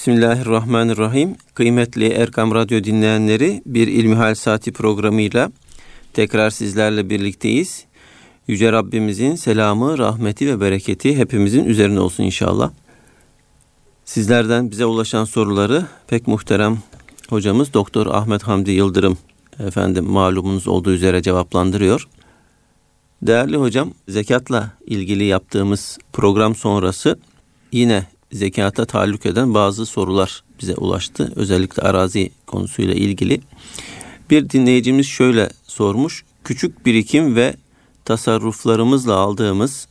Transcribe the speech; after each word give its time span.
Bismillahirrahmanirrahim. 0.00 1.36
Kıymetli 1.54 2.08
Erkam 2.08 2.54
Radyo 2.54 2.84
dinleyenleri 2.84 3.62
bir 3.66 3.88
İlmihal 3.88 4.34
Saati 4.34 4.72
programıyla 4.72 5.52
tekrar 6.12 6.50
sizlerle 6.50 7.10
birlikteyiz. 7.10 7.84
Yüce 8.46 8.72
Rabbimizin 8.72 9.34
selamı, 9.34 9.98
rahmeti 9.98 10.48
ve 10.48 10.60
bereketi 10.60 11.16
hepimizin 11.16 11.64
üzerine 11.64 12.00
olsun 12.00 12.24
inşallah. 12.24 12.70
Sizlerden 14.04 14.70
bize 14.70 14.84
ulaşan 14.84 15.24
soruları 15.24 15.86
pek 16.08 16.26
muhterem 16.26 16.78
hocamız 17.28 17.74
Doktor 17.74 18.06
Ahmet 18.06 18.42
Hamdi 18.42 18.70
Yıldırım 18.70 19.18
efendim 19.58 20.04
malumunuz 20.04 20.68
olduğu 20.68 20.92
üzere 20.92 21.22
cevaplandırıyor. 21.22 22.08
Değerli 23.22 23.56
hocam, 23.56 23.90
zekatla 24.08 24.70
ilgili 24.86 25.24
yaptığımız 25.24 25.98
program 26.12 26.54
sonrası 26.54 27.18
yine 27.72 28.06
zekata 28.32 28.84
taalluk 28.84 29.26
eden 29.26 29.54
bazı 29.54 29.86
sorular 29.86 30.42
bize 30.62 30.74
ulaştı. 30.74 31.32
Özellikle 31.36 31.82
arazi 31.82 32.30
konusuyla 32.46 32.94
ilgili. 32.94 33.40
Bir 34.30 34.50
dinleyicimiz 34.50 35.06
şöyle 35.06 35.50
sormuş. 35.66 36.24
Küçük 36.44 36.86
birikim 36.86 37.36
ve 37.36 37.54
tasarruflarımızla 38.04 39.14
aldığımız 39.14 39.88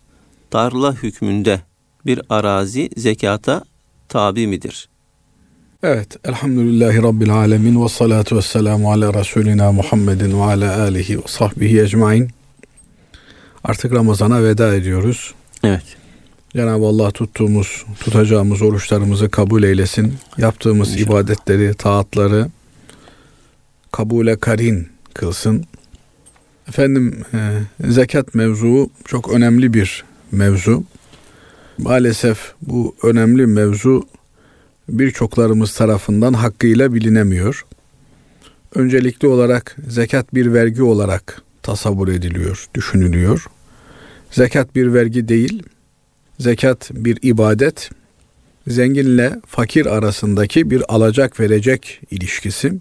tarla 0.51 0.93
hükmünde 0.93 1.61
bir 2.05 2.21
arazi 2.29 2.89
zekata 2.97 3.63
tabi 4.09 4.47
midir? 4.47 4.89
Evet, 5.83 6.17
elhamdülillahi 6.23 7.03
rabbil 7.03 7.33
alemin 7.33 7.83
ve 7.83 7.89
salatu 7.89 8.37
ve 8.37 8.41
selamu 8.41 8.91
ala 8.91 9.13
Resulina 9.13 9.71
Muhammedin 9.71 10.39
ve 10.39 10.43
ala 10.43 10.81
alihi 10.81 11.17
ve 11.17 11.23
sahbihi 11.27 11.81
ecmain. 11.81 12.29
Artık 13.63 13.93
Ramazan'a 13.93 14.43
veda 14.43 14.75
ediyoruz. 14.75 15.33
Evet. 15.63 15.98
Cenab-ı 16.53 16.85
Allah 16.85 17.11
tuttuğumuz, 17.11 17.85
tutacağımız 17.99 18.61
oruçlarımızı 18.61 19.29
kabul 19.29 19.63
eylesin. 19.63 20.13
Yaptığımız 20.37 20.93
İnşallah. 20.93 21.07
ibadetleri, 21.07 21.73
taatları 21.73 22.47
kabule 23.91 24.35
karin 24.35 24.87
kılsın. 25.13 25.65
Efendim 26.67 27.23
e, 27.33 27.37
zekat 27.91 28.35
mevzuu 28.35 28.89
çok 29.05 29.29
önemli 29.33 29.73
bir 29.73 30.03
mevzu. 30.31 30.83
Maalesef 31.77 32.53
bu 32.61 32.95
önemli 33.03 33.47
mevzu 33.47 34.07
birçoklarımız 34.89 35.75
tarafından 35.75 36.33
hakkıyla 36.33 36.93
bilinemiyor. 36.93 37.65
Öncelikli 38.75 39.27
olarak 39.27 39.75
zekat 39.87 40.33
bir 40.33 40.53
vergi 40.53 40.83
olarak 40.83 41.41
tasavvur 41.63 42.07
ediliyor, 42.07 42.65
düşünülüyor. 42.75 43.45
Zekat 44.31 44.75
bir 44.75 44.93
vergi 44.93 45.27
değil, 45.27 45.63
zekat 46.39 46.91
bir 46.93 47.17
ibadet, 47.21 47.89
zenginle 48.67 49.39
fakir 49.45 49.85
arasındaki 49.85 50.71
bir 50.71 50.95
alacak 50.95 51.39
verecek 51.39 52.01
ilişkisi. 52.11 52.73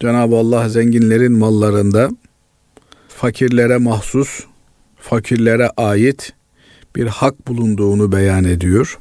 Cenab-ı 0.00 0.36
Allah 0.36 0.68
zenginlerin 0.68 1.32
mallarında 1.32 2.10
fakirlere 3.08 3.76
mahsus, 3.76 4.44
fakirlere 4.96 5.70
ait 5.76 6.32
bir 6.96 7.06
hak 7.06 7.48
bulunduğunu 7.48 8.12
beyan 8.12 8.44
ediyor. 8.44 8.98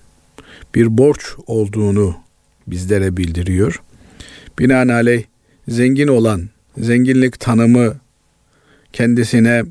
Bir 0.76 0.98
borç 0.98 1.26
olduğunu 1.48 2.16
bizlere 2.68 3.18
bildiriyor. 3.18 3.82
Binaenaleyh 4.60 5.24
zengin 5.68 6.08
olan, 6.08 6.50
zenginlik 6.78 7.40
tanımı 7.40 7.96
kendisine 8.94 9.64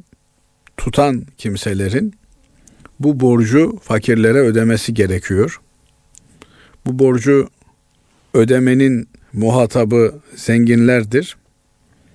tutan 0.77 1.27
kimselerin 1.39 2.15
bu 3.01 3.21
borcu 3.21 3.79
fakirlere 3.83 4.39
ödemesi 4.39 4.95
gerekiyor. 4.95 5.61
Bu 6.87 6.99
borcu 6.99 7.49
ödemenin 8.35 9.09
muhatabı 9.33 10.21
zenginlerdir. 10.35 11.37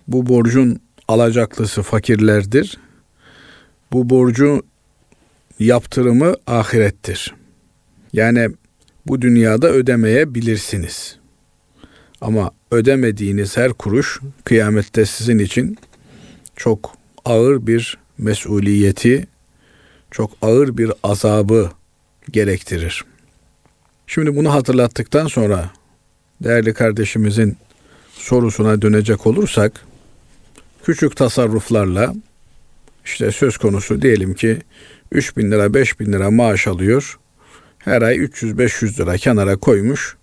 Bu 0.07 0.27
borcun 0.27 0.79
alacaklısı 1.07 1.81
fakirlerdir. 1.81 2.77
Bu 3.91 4.09
borcu 4.09 4.63
yaptırımı 5.59 6.35
ahirettir. 6.47 7.35
Yani 8.13 8.49
bu 9.05 9.21
dünyada 9.21 9.69
ödemeyebilirsiniz. 9.69 11.17
Ama 12.21 12.51
ödemediğiniz 12.71 13.57
her 13.57 13.73
kuruş 13.73 14.19
kıyamette 14.43 15.05
sizin 15.05 15.39
için 15.39 15.77
çok 16.55 16.97
ağır 17.25 17.67
bir 17.67 17.97
mesuliyeti, 18.17 19.27
çok 20.13 20.31
ağır 20.41 20.77
bir 20.77 20.91
azabı 21.03 21.71
gerektirir. 22.31 23.05
Şimdi 24.07 24.35
bunu 24.35 24.53
hatırlattıktan 24.53 25.27
sonra 25.27 25.69
değerli 26.43 26.73
kardeşimizin 26.73 27.57
sorusuna 28.13 28.81
dönecek 28.81 29.27
olursak 29.27 29.85
küçük 30.83 31.17
tasarruflarla 31.17 32.13
işte 33.05 33.31
söz 33.31 33.57
konusu 33.57 34.01
diyelim 34.01 34.33
ki 34.33 34.61
3 35.11 35.37
bin 35.37 35.51
lira 35.51 35.73
5 35.73 35.99
bin 35.99 36.13
lira 36.13 36.31
maaş 36.31 36.67
alıyor. 36.67 37.19
Her 37.77 38.01
ay 38.01 38.15
300-500 38.15 39.01
lira 39.01 39.17
kenara 39.17 39.57
koymuş. 39.57 40.17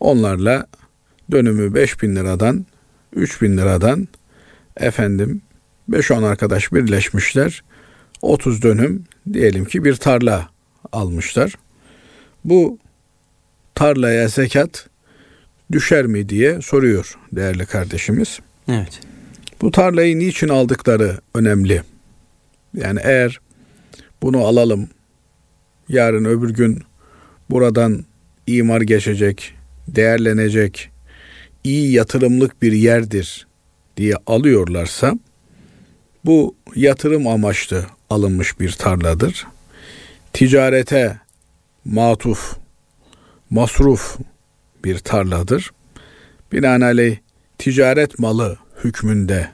Onlarla 0.00 0.66
dönümü 1.30 1.74
5 1.74 2.02
bin 2.02 2.16
liradan 2.16 2.66
3 3.16 3.42
bin 3.42 3.56
liradan 3.56 4.08
efendim 4.76 5.42
5-10 5.90 6.26
arkadaş 6.26 6.72
birleşmişler. 6.72 7.62
30 8.22 8.62
dönüm 8.62 9.04
diyelim 9.32 9.64
ki 9.64 9.84
bir 9.84 9.96
tarla 9.96 10.48
almışlar. 10.92 11.54
Bu 12.44 12.78
tarlaya 13.74 14.28
zekat 14.28 14.88
düşer 15.72 16.06
mi 16.06 16.28
diye 16.28 16.60
soruyor 16.62 17.18
değerli 17.32 17.66
kardeşimiz. 17.66 18.38
Evet. 18.68 19.00
Bu 19.62 19.70
tarlayı 19.70 20.18
niçin 20.18 20.48
aldıkları 20.48 21.18
önemli. 21.34 21.82
Yani 22.74 23.00
eğer 23.02 23.40
bunu 24.22 24.44
alalım, 24.44 24.88
yarın 25.88 26.24
öbür 26.24 26.50
gün 26.50 26.82
buradan 27.50 28.04
imar 28.46 28.80
geçecek, 28.80 29.54
değerlenecek, 29.88 30.90
iyi 31.64 31.92
yatırımlık 31.92 32.62
bir 32.62 32.72
yerdir 32.72 33.46
diye 33.96 34.14
alıyorlarsa 34.26 35.14
bu 36.24 36.54
yatırım 36.74 37.26
amaçlı 37.26 37.86
alınmış 38.10 38.60
bir 38.60 38.72
tarladır. 38.72 39.46
Ticarete 40.32 41.20
matuf, 41.84 42.56
masruf 43.50 44.18
bir 44.84 44.98
tarladır. 44.98 45.70
Binaenaleyh 46.52 47.16
ticaret 47.58 48.18
malı 48.18 48.58
hükmünde 48.84 49.48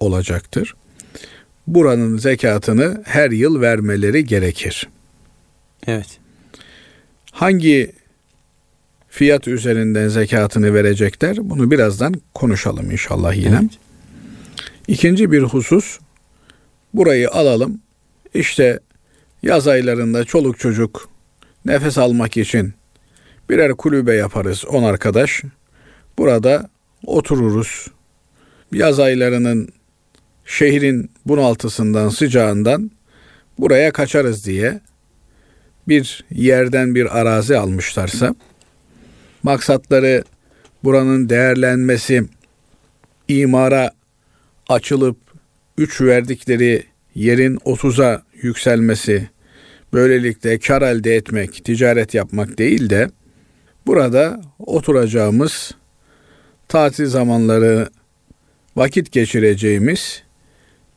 olacaktır. 0.00 0.74
Buranın 1.66 2.16
zekatını 2.18 3.02
her 3.06 3.30
yıl 3.30 3.60
vermeleri 3.60 4.24
gerekir. 4.24 4.88
Evet. 5.86 6.18
Hangi 7.32 7.92
fiyat 9.08 9.48
üzerinden 9.48 10.08
zekatını 10.08 10.74
verecekler? 10.74 11.36
Bunu 11.40 11.70
birazdan 11.70 12.14
konuşalım 12.34 12.90
inşallah 12.90 13.34
yine. 13.34 13.58
Evet. 13.62 13.78
İkinci 14.88 15.32
bir 15.32 15.42
husus 15.42 15.98
burayı 16.94 17.30
alalım. 17.30 17.80
İşte 18.34 18.80
yaz 19.42 19.68
aylarında 19.68 20.24
çoluk 20.24 20.58
çocuk 20.58 21.08
nefes 21.64 21.98
almak 21.98 22.36
için 22.36 22.74
birer 23.50 23.72
kulübe 23.72 24.14
yaparız 24.14 24.64
on 24.68 24.82
arkadaş. 24.82 25.42
Burada 26.18 26.70
otururuz. 27.06 27.86
Yaz 28.72 29.00
aylarının 29.00 29.68
şehrin 30.44 31.10
bunaltısından, 31.26 32.08
sıcağından 32.08 32.90
buraya 33.58 33.92
kaçarız 33.92 34.46
diye 34.46 34.80
bir 35.88 36.24
yerden 36.30 36.94
bir 36.94 37.18
arazi 37.18 37.58
almışlarsa 37.58 38.34
maksatları 39.42 40.24
buranın 40.84 41.28
değerlenmesi, 41.28 42.24
imara 43.28 43.90
açılıp 44.68 45.16
üç 45.78 46.00
verdikleri 46.00 46.89
yerin 47.14 47.56
30'a 47.56 48.22
yükselmesi, 48.42 49.28
böylelikle 49.92 50.58
kar 50.58 50.82
elde 50.82 51.14
etmek, 51.14 51.64
ticaret 51.64 52.14
yapmak 52.14 52.58
değil 52.58 52.90
de 52.90 53.10
burada 53.86 54.40
oturacağımız 54.58 55.72
tatil 56.68 57.06
zamanları 57.06 57.88
vakit 58.76 59.12
geçireceğimiz 59.12 60.22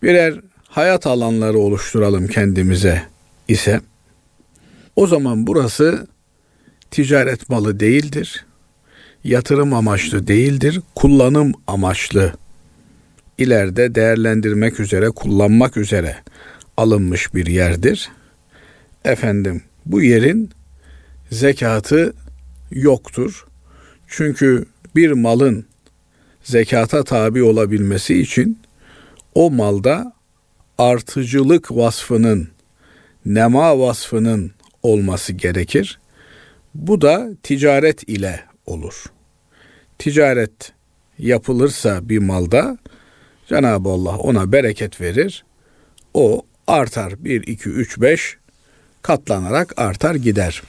birer 0.04 0.39
hayat 0.68 1.07
alanları 1.07 1.60
oluşturalım 1.60 2.27
kendimize 2.27 3.04
ise 3.48 3.81
o 4.95 5.07
zaman 5.07 5.48
burası 5.48 6.07
ticaret 6.92 7.50
malı 7.50 7.80
değildir. 7.80 8.45
Yatırım 9.24 9.74
amaçlı 9.74 10.27
değildir, 10.27 10.81
kullanım 10.95 11.54
amaçlı 11.68 12.33
ileride 13.38 13.95
değerlendirmek 13.95 14.80
üzere, 14.80 15.09
kullanmak 15.09 15.77
üzere 15.77 16.18
alınmış 16.77 17.33
bir 17.33 17.45
yerdir. 17.45 18.09
Efendim 19.06 19.62
bu 19.85 20.01
yerin 20.01 20.50
zekatı 21.31 22.13
yoktur. 22.71 23.45
Çünkü 24.07 24.65
bir 24.95 25.12
malın 25.12 25.65
zekata 26.44 27.03
tabi 27.03 27.44
olabilmesi 27.44 28.19
için 28.19 28.59
o 29.36 29.51
malda 29.51 30.13
artıcılık 30.77 31.71
vasfının, 31.71 32.47
nema 33.25 33.79
vasfının 33.79 34.51
olması 34.83 35.33
gerekir. 35.33 36.00
Bu 36.75 37.01
da 37.01 37.29
ticaret 37.44 38.09
ile 38.09 38.39
olur. 38.65 39.03
Ticaret 40.00 40.74
yapılırsa 41.19 42.09
bir 42.09 42.19
malda 42.19 42.77
Cenab-ı 43.49 43.89
Allah 43.89 44.17
ona 44.17 44.51
bereket 44.51 45.01
verir. 45.01 45.45
O 46.13 46.45
artar 46.67 47.23
1, 47.23 47.47
2, 47.47 47.69
3, 47.69 48.01
5 48.01 48.37
katlanarak 49.01 49.73
artar 49.77 50.15
gider. 50.15 50.61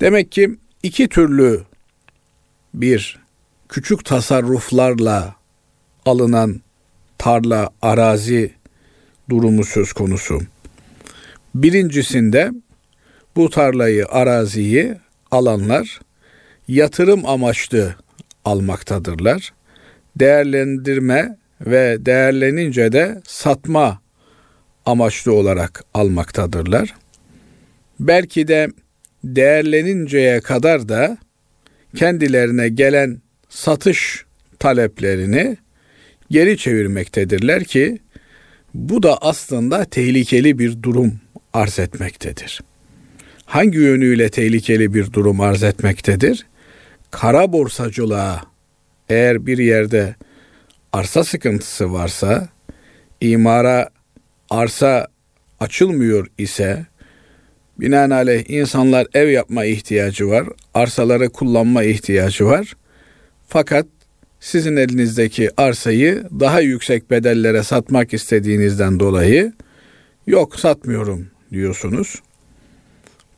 Demek 0.00 0.32
ki 0.32 0.56
iki 0.82 1.08
türlü 1.08 1.62
bir 2.74 3.18
küçük 3.68 4.04
tasarruflarla 4.04 5.34
alınan 6.06 6.60
tarla, 7.18 7.70
arazi 7.82 8.54
durumu 9.30 9.64
söz 9.64 9.92
konusu. 9.92 10.40
Birincisinde 11.54 12.50
bu 13.36 13.50
tarlayı, 13.50 14.06
araziyi 14.06 14.96
alanlar 15.30 16.00
yatırım 16.68 17.26
amaçlı 17.26 17.94
almaktadırlar. 18.44 19.52
Değerlendirme 20.20 21.38
ve 21.60 21.96
değerlenince 22.06 22.92
de 22.92 23.20
satma 23.26 24.02
amaçlı 24.86 25.32
olarak 25.32 25.84
almaktadırlar. 25.94 26.94
Belki 28.00 28.48
de 28.48 28.68
değerleninceye 29.24 30.40
kadar 30.40 30.88
da 30.88 31.18
kendilerine 31.96 32.68
gelen 32.68 33.22
satış 33.48 34.24
taleplerini 34.58 35.56
geri 36.30 36.58
çevirmektedirler 36.58 37.64
ki 37.64 37.98
bu 38.74 39.02
da 39.02 39.18
aslında 39.22 39.84
tehlikeli 39.84 40.58
bir 40.58 40.82
durum 40.82 41.20
arz 41.52 41.78
etmektedir. 41.78 42.60
Hangi 43.44 43.78
yönüyle 43.78 44.28
tehlikeli 44.28 44.94
bir 44.94 45.12
durum 45.12 45.40
arz 45.40 45.62
etmektedir? 45.62 46.46
Kara 47.10 47.52
borsacılığa 47.52 48.49
eğer 49.10 49.46
bir 49.46 49.58
yerde 49.58 50.14
arsa 50.92 51.24
sıkıntısı 51.24 51.92
varsa, 51.92 52.48
imara 53.20 53.88
arsa 54.50 55.06
açılmıyor 55.60 56.26
ise 56.38 56.86
binaenaleyh 57.80 58.44
insanlar 58.50 59.06
ev 59.14 59.28
yapma 59.28 59.64
ihtiyacı 59.64 60.28
var, 60.28 60.46
arsaları 60.74 61.28
kullanma 61.28 61.82
ihtiyacı 61.82 62.46
var. 62.46 62.74
Fakat 63.48 63.86
sizin 64.40 64.76
elinizdeki 64.76 65.50
arsayı 65.56 66.24
daha 66.40 66.60
yüksek 66.60 67.10
bedellere 67.10 67.62
satmak 67.62 68.14
istediğinizden 68.14 69.00
dolayı 69.00 69.52
yok 70.26 70.60
satmıyorum 70.60 71.26
diyorsunuz. 71.52 72.22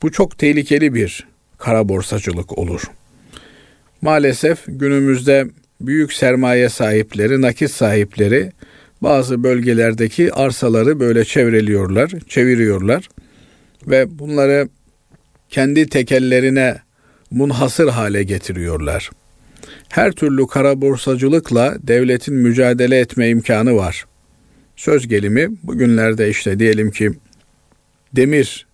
Bu 0.01 0.11
çok 0.11 0.37
tehlikeli 0.37 0.93
bir 0.93 1.27
kara 1.57 1.89
borsacılık 1.89 2.57
olur. 2.57 2.81
Maalesef 4.01 4.63
günümüzde 4.67 5.47
büyük 5.83 6.13
sermaye 6.13 6.69
sahipleri, 6.69 7.41
nakit 7.41 7.71
sahipleri 7.71 8.51
bazı 9.01 9.43
bölgelerdeki 9.43 10.33
arsaları 10.33 10.99
böyle 10.99 11.25
çevreliyorlar, 11.25 12.11
çeviriyorlar 12.27 13.09
ve 13.87 14.19
bunları 14.19 14.69
kendi 15.49 15.89
tekellerine 15.89 16.77
munhasır 17.31 17.87
hale 17.87 18.23
getiriyorlar. 18.23 19.09
Her 19.89 20.11
türlü 20.11 20.47
kara 20.47 20.81
borsacılıkla 20.81 21.75
devletin 21.83 22.35
mücadele 22.35 22.99
etme 22.99 23.29
imkanı 23.29 23.75
var. 23.75 24.05
Söz 24.75 25.07
gelimi 25.07 25.49
bugünlerde 25.63 26.29
işte 26.29 26.59
diyelim 26.59 26.91
ki 26.91 27.11
demir 28.15 28.65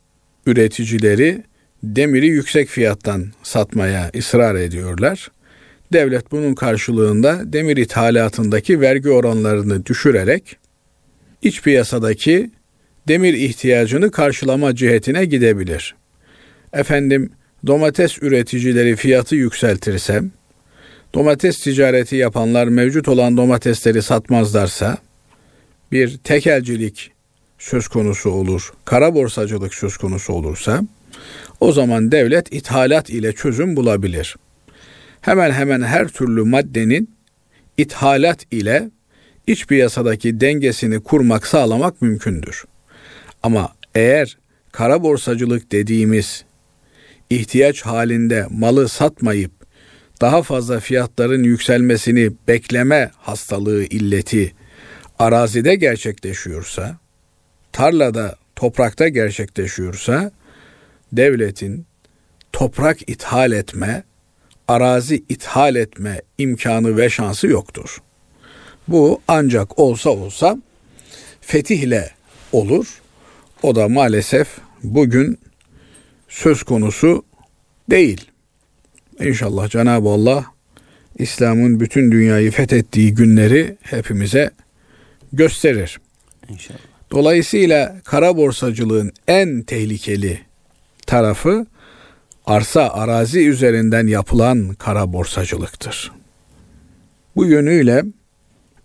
üreticileri 0.45 1.44
demiri 1.83 2.27
yüksek 2.27 2.69
fiyattan 2.69 3.25
satmaya 3.44 4.12
ısrar 4.17 4.55
ediyorlar. 4.55 5.31
Devlet 5.94 6.31
bunun 6.31 6.56
karşılığında 6.56 7.53
demir 7.53 7.77
ithalatındaki 7.77 8.81
vergi 8.81 9.09
oranlarını 9.09 9.86
düşürerek 9.86 10.57
iç 11.41 11.62
piyasadaki 11.62 12.51
demir 13.07 13.33
ihtiyacını 13.33 14.12
karşılama 14.12 14.75
cihetine 14.75 15.25
gidebilir. 15.25 15.95
Efendim 16.74 17.31
domates 17.68 18.24
üreticileri 18.24 18.95
fiyatı 18.95 19.36
yükseltirsem, 19.36 20.31
domates 21.13 21.59
ticareti 21.63 22.15
yapanlar 22.15 22.68
mevcut 22.68 23.07
olan 23.07 23.38
domatesleri 23.38 24.01
satmazlarsa 24.01 24.97
bir 25.91 26.18
tekelcilik 26.18 27.12
söz 27.59 27.88
konusu 27.88 28.30
olur, 28.30 28.74
kara 28.86 29.15
borsacılık 29.15 29.74
söz 29.74 29.97
konusu 29.97 30.33
olursa 30.33 30.81
o 31.59 31.71
zaman 31.71 32.12
devlet 32.12 32.53
ithalat 32.53 33.09
ile 33.09 33.33
çözüm 33.33 33.75
bulabilir. 33.75 34.36
Hemen 35.21 35.51
hemen 35.51 35.81
her 35.81 36.07
türlü 36.07 36.44
maddenin 36.44 37.16
ithalat 37.77 38.45
ile 38.51 38.89
iç 39.48 39.68
piyasadaki 39.68 40.39
dengesini 40.39 41.00
kurmak, 41.00 41.48
sağlamak 41.48 42.01
mümkündür. 42.01 42.66
Ama 43.44 43.74
eğer 43.95 44.38
kara 44.71 45.04
borsacılık 45.04 45.71
dediğimiz 45.71 46.45
ihtiyaç 47.30 47.81
halinde 47.81 48.48
malı 48.50 48.89
satmayıp 48.89 49.51
daha 50.21 50.44
fazla 50.44 50.80
fiyatların 50.80 51.44
yükselmesini 51.44 52.31
bekleme 52.48 53.12
hastalığı 53.18 53.83
illeti 53.83 54.54
arazide 55.19 55.75
gerçekleşiyorsa, 55.75 56.98
tarlada, 57.72 58.36
toprakta 58.56 59.07
gerçekleşiyorsa 59.07 60.31
devletin 61.12 61.86
toprak 62.54 63.10
ithal 63.10 63.51
etme, 63.51 64.04
arazi 64.69 65.24
ithal 65.30 65.75
etme 65.75 66.21
imkanı 66.38 66.98
ve 66.98 67.10
şansı 67.10 67.48
yoktur. 67.48 67.98
Bu 68.88 69.21
ancak 69.27 69.80
olsa 69.80 70.10
olsa 70.10 70.57
fetihle 71.42 72.12
olur. 72.51 73.01
O 73.63 73.75
da 73.75 73.89
maalesef 73.89 74.48
bugün 74.83 75.39
söz 76.30 76.63
konusu 76.63 77.24
değil. 77.89 78.25
İnşallah 79.19 79.69
Cenab-ı 79.69 80.10
Allah 80.10 80.45
İslam'ın 81.20 81.79
bütün 81.79 82.12
dünyayı 82.12 82.51
fethettiği 82.51 83.13
günleri 83.13 83.77
hepimize 83.82 84.51
gösterir. 85.34 86.00
İnşallah. 86.50 86.79
Dolayısıyla 87.12 87.96
kara 88.03 88.38
borsacılığın 88.38 89.12
en 89.27 89.62
tehlikeli 89.62 90.39
tarafı 91.08 91.65
arsa 92.50 92.89
arazi 92.89 93.48
üzerinden 93.48 94.08
yapılan 94.08 94.74
kara 94.74 95.13
borsacılıktır. 95.13 96.12
Bu 97.36 97.46
yönüyle 97.46 98.03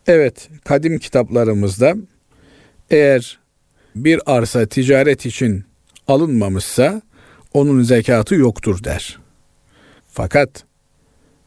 evet 0.07 0.49
kadim 0.65 0.99
kitaplarımızda 0.99 1.95
eğer 2.91 3.39
bir 3.97 4.21
arsa 4.27 4.67
ticaret 4.67 5.27
için 5.27 5.65
alınmamışsa 6.09 7.03
onun 7.55 7.83
zekatı 7.83 8.35
yoktur 8.35 8.85
der. 8.85 9.19
Fakat 10.09 10.65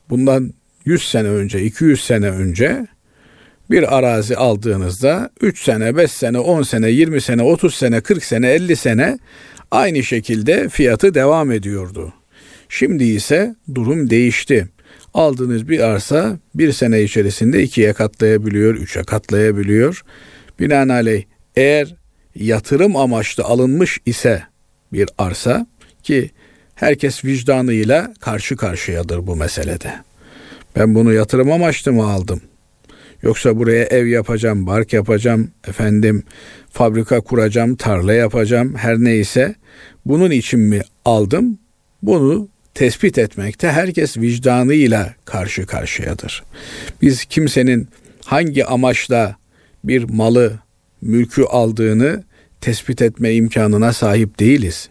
bundan 0.10 0.54
100 0.86 1.10
sene 1.10 1.28
önce, 1.28 1.62
200 1.62 2.04
sene 2.04 2.30
önce 2.30 2.88
bir 3.70 3.98
arazi 3.98 4.38
aldığınızda 4.38 5.30
3 5.42 5.64
sene, 5.64 5.98
5 5.98 6.12
sene, 6.12 6.40
10 6.40 6.62
sene, 6.62 6.90
20 6.90 7.22
sene, 7.22 7.44
30 7.44 7.76
sene, 7.76 8.02
40 8.02 8.24
sene, 8.24 8.50
50 8.50 8.76
sene 8.76 9.20
aynı 9.72 10.04
şekilde 10.04 10.70
fiyatı 10.70 11.14
devam 11.14 11.52
ediyordu. 11.52 12.14
Şimdi 12.70 13.04
ise 13.04 13.56
durum 13.76 14.10
değişti. 14.10 14.68
Aldığınız 15.14 15.70
bir 15.70 15.80
arsa 15.80 16.40
bir 16.56 16.72
sene 16.72 17.02
içerisinde 17.02 17.64
ikiye 17.64 17.94
katlayabiliyor, 17.94 18.76
üçe 18.76 19.04
katlayabiliyor. 19.04 20.04
Binaenaleyh 20.60 21.24
eğer 21.56 21.96
yatırım 22.36 22.96
amaçlı 22.96 23.44
alınmış 23.44 24.00
ise 24.06 24.44
bir 24.94 25.10
arsa 25.18 25.68
ki 26.04 26.32
herkes 26.76 27.26
vicdanıyla 27.26 28.14
karşı 28.20 28.56
karşıyadır 28.56 29.28
bu 29.28 29.36
meselede. 29.36 29.94
Ben 30.76 30.96
bunu 30.96 31.14
yatırım 31.14 31.52
amaçlı 31.52 31.94
mı 31.94 32.04
aldım? 32.04 32.42
Yoksa 33.22 33.58
buraya 33.58 33.84
ev 33.84 34.06
yapacağım, 34.06 34.68
bark 34.68 34.94
yapacağım, 34.94 35.52
efendim 35.68 36.24
fabrika 36.72 37.22
kuracağım, 37.22 37.76
tarla 37.76 38.14
yapacağım, 38.14 38.76
her 38.76 38.98
neyse 38.98 39.56
bunun 40.06 40.32
için 40.32 40.60
mi 40.60 40.82
aldım? 41.06 41.60
Bunu 42.02 42.50
tespit 42.74 43.18
etmekte 43.18 43.72
herkes 43.72 44.18
vicdanıyla 44.18 45.14
karşı 45.26 45.66
karşıyadır. 45.66 46.44
Biz 47.02 47.26
kimsenin 47.26 47.88
hangi 48.26 48.66
amaçla 48.66 49.36
bir 49.84 50.04
malı, 50.04 50.60
mülkü 51.02 51.44
aldığını 51.44 52.24
tespit 52.62 53.02
etme 53.02 53.34
imkanına 53.34 53.94
sahip 53.94 54.40
değiliz. 54.40 54.90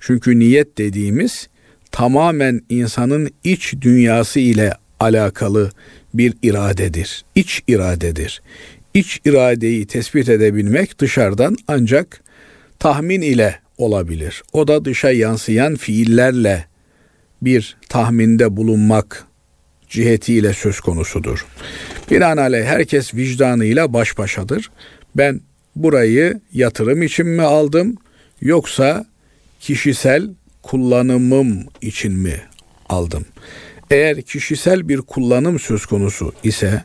Çünkü 0.00 0.38
niyet 0.38 0.78
dediğimiz 0.78 1.48
tamamen 1.92 2.60
insanın 2.68 3.30
iç 3.44 3.74
dünyası 3.80 4.40
ile 4.40 4.72
alakalı 5.00 5.70
bir 6.14 6.34
iradedir. 6.42 7.24
İç 7.34 7.62
iradedir. 7.68 8.42
İç 8.98 9.20
iradeyi 9.24 9.86
tespit 9.86 10.28
edebilmek 10.28 10.98
dışarıdan 10.98 11.56
ancak 11.68 12.20
tahmin 12.78 13.20
ile 13.20 13.58
olabilir. 13.76 14.42
O 14.52 14.68
da 14.68 14.84
dışa 14.84 15.10
yansıyan 15.10 15.76
fiillerle 15.76 16.64
bir 17.42 17.76
tahminde 17.88 18.56
bulunmak 18.56 19.26
cihetiyle 19.88 20.52
söz 20.52 20.80
konusudur. 20.80 21.46
Binaenaleyh 22.10 22.64
herkes 22.64 23.14
vicdanıyla 23.14 23.92
baş 23.92 24.18
başadır. 24.18 24.70
Ben 25.16 25.40
burayı 25.76 26.40
yatırım 26.52 27.02
için 27.02 27.26
mi 27.26 27.42
aldım 27.42 27.96
yoksa 28.40 29.06
kişisel 29.60 30.30
kullanımım 30.62 31.66
için 31.80 32.12
mi 32.12 32.40
aldım? 32.88 33.26
Eğer 33.90 34.22
kişisel 34.22 34.88
bir 34.88 34.98
kullanım 34.98 35.58
söz 35.58 35.86
konusu 35.86 36.32
ise 36.44 36.84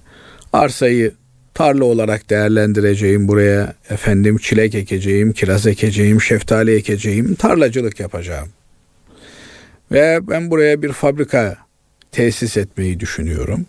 arsayı 0.53 1.11
tarla 1.53 1.85
olarak 1.85 2.29
değerlendireceğim 2.29 3.27
buraya 3.27 3.73
efendim 3.89 4.37
çilek 4.37 4.75
ekeceğim, 4.75 5.33
kiraz 5.33 5.67
ekeceğim, 5.67 6.21
şeftali 6.21 6.75
ekeceğim, 6.75 7.35
tarlacılık 7.35 7.99
yapacağım. 7.99 8.49
Ve 9.91 10.19
ben 10.21 10.51
buraya 10.51 10.81
bir 10.81 10.91
fabrika 10.91 11.57
tesis 12.11 12.57
etmeyi 12.57 12.99
düşünüyorum. 12.99 13.65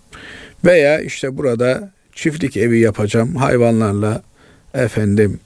Veya 0.64 1.00
işte 1.00 1.36
burada 1.36 1.92
çiftlik 2.12 2.56
evi 2.56 2.80
yapacağım. 2.80 3.36
Hayvanlarla 3.36 4.22
efendim 4.74 5.40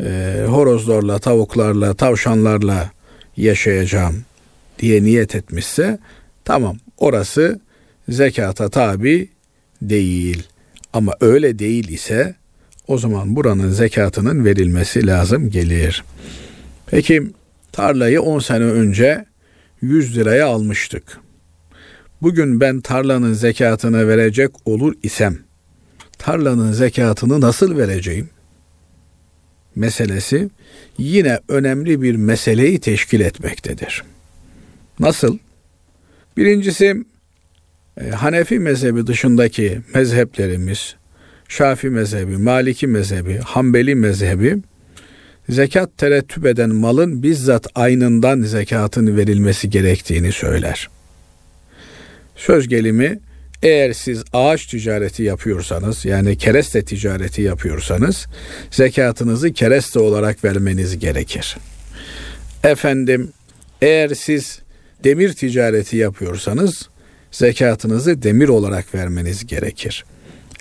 e, 0.00 0.44
horozlarla, 0.46 1.18
tavuklarla, 1.18 1.94
tavşanlarla 1.94 2.90
yaşayacağım 3.36 4.24
diye 4.78 5.02
niyet 5.02 5.34
etmişse 5.34 5.98
tamam 6.44 6.76
orası 6.98 7.60
zekata 8.08 8.68
tabi 8.68 9.28
değil. 9.82 10.48
Ama 10.92 11.12
öyle 11.20 11.58
değil 11.58 11.88
ise 11.88 12.34
o 12.86 12.98
zaman 12.98 13.36
buranın 13.36 13.70
zekatının 13.70 14.44
verilmesi 14.44 15.06
lazım 15.06 15.50
gelir. 15.50 16.04
Peki 16.86 17.22
tarlayı 17.72 18.22
10 18.22 18.38
sene 18.38 18.64
önce 18.64 19.24
100 19.82 20.16
liraya 20.16 20.46
almıştık. 20.46 21.20
Bugün 22.22 22.60
ben 22.60 22.80
tarlanın 22.80 23.32
zekatını 23.32 24.08
verecek 24.08 24.50
olur 24.64 24.94
isem 25.02 25.48
tarlanın 26.18 26.72
zekatını 26.72 27.40
nasıl 27.40 27.78
vereceğim? 27.78 28.30
Meselesi 29.76 30.50
yine 30.98 31.40
önemli 31.48 32.02
bir 32.02 32.16
meseleyi 32.16 32.80
teşkil 32.80 33.20
etmektedir. 33.20 34.04
Nasıl? 35.00 35.38
Birincisi 36.36 37.04
Hanefi 38.14 38.58
mezhebi 38.58 39.06
dışındaki 39.06 39.80
mezheplerimiz, 39.94 40.94
Şafi 41.48 41.90
mezhebi, 41.90 42.36
Maliki 42.36 42.86
mezhebi, 42.86 43.38
Hanbeli 43.38 43.94
mezhebi 43.94 44.58
zekat 45.48 45.98
terettüp 45.98 46.46
eden 46.46 46.70
malın 46.70 47.22
bizzat 47.22 47.66
aynından 47.74 48.42
zekatın 48.42 49.16
verilmesi 49.16 49.70
gerektiğini 49.70 50.32
söyler. 50.32 50.88
Söz 52.36 52.68
gelimi 52.68 53.18
eğer 53.62 53.92
siz 53.92 54.24
ağaç 54.32 54.66
ticareti 54.66 55.22
yapıyorsanız 55.22 56.04
yani 56.04 56.38
kereste 56.38 56.84
ticareti 56.84 57.42
yapıyorsanız 57.42 58.26
zekatınızı 58.70 59.52
kereste 59.52 59.98
olarak 59.98 60.44
vermeniz 60.44 60.98
gerekir. 60.98 61.56
Efendim 62.64 63.32
eğer 63.82 64.08
siz 64.08 64.60
demir 65.04 65.32
ticareti 65.32 65.96
yapıyorsanız 65.96 66.88
zekatınızı 67.30 68.22
demir 68.22 68.48
olarak 68.48 68.94
vermeniz 68.94 69.46
gerekir. 69.46 70.04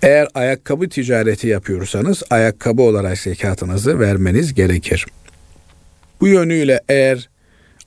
Eğer 0.03 0.27
ayakkabı 0.33 0.89
ticareti 0.89 1.47
yapıyorsanız 1.47 2.23
ayakkabı 2.29 2.81
olarak 2.81 3.17
zekatınızı 3.17 3.99
vermeniz 3.99 4.53
gerekir. 4.53 5.05
Bu 6.21 6.27
yönüyle 6.27 6.81
eğer 6.89 7.29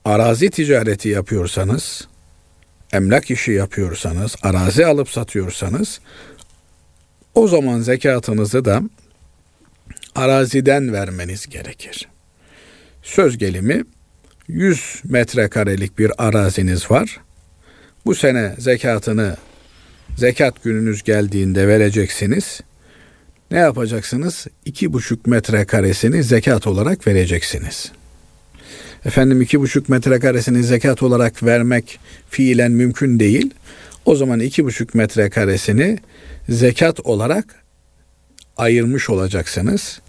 arazi 0.05 0.49
ticareti 0.49 1.09
yapıyorsanız, 1.09 2.07
emlak 2.93 3.31
işi 3.31 3.51
yapıyorsanız, 3.51 4.35
arazi 4.41 4.85
alıp 4.85 5.09
satıyorsanız 5.09 5.99
o 7.35 7.47
zaman 7.47 7.79
zekatınızı 7.79 8.65
da 8.65 8.81
araziden 10.15 10.93
vermeniz 10.93 11.47
gerekir. 11.47 12.07
Söz 13.03 13.37
gelimi 13.37 13.83
100 14.47 15.01
metrekarelik 15.03 15.99
bir 15.99 16.27
araziniz 16.27 16.91
var. 16.91 17.19
Bu 18.05 18.15
sene 18.15 18.55
zekatını 18.57 19.37
zekat 20.17 20.63
gününüz 20.63 21.03
geldiğinde 21.03 21.67
vereceksiniz. 21.67 22.61
Ne 23.51 23.57
yapacaksınız? 23.57 24.47
İki 24.65 24.93
buçuk 24.93 25.27
metrekaresini 25.27 26.23
zekat 26.23 26.67
olarak 26.67 27.07
vereceksiniz. 27.07 27.91
Efendim 29.05 29.41
iki 29.41 29.59
buçuk 29.59 29.89
metrekaresini 29.89 30.63
zekat 30.63 31.03
olarak 31.03 31.43
vermek 31.43 31.99
fiilen 32.29 32.71
mümkün 32.71 33.19
değil. 33.19 33.53
O 34.05 34.15
zaman 34.15 34.39
iki 34.39 34.65
buçuk 34.65 34.95
metrekaresini 34.95 35.97
zekat 36.49 36.99
olarak 36.99 37.55
ayırmış 38.57 39.09
olacaksınız. 39.09 40.01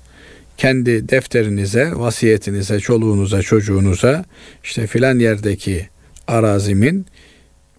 Kendi 0.57 1.09
defterinize, 1.09 1.93
vasiyetinize, 1.95 2.81
çoluğunuza, 2.81 3.43
çocuğunuza 3.43 4.25
işte 4.65 4.87
filan 4.87 5.19
yerdeki 5.19 5.89
arazimin 6.27 7.07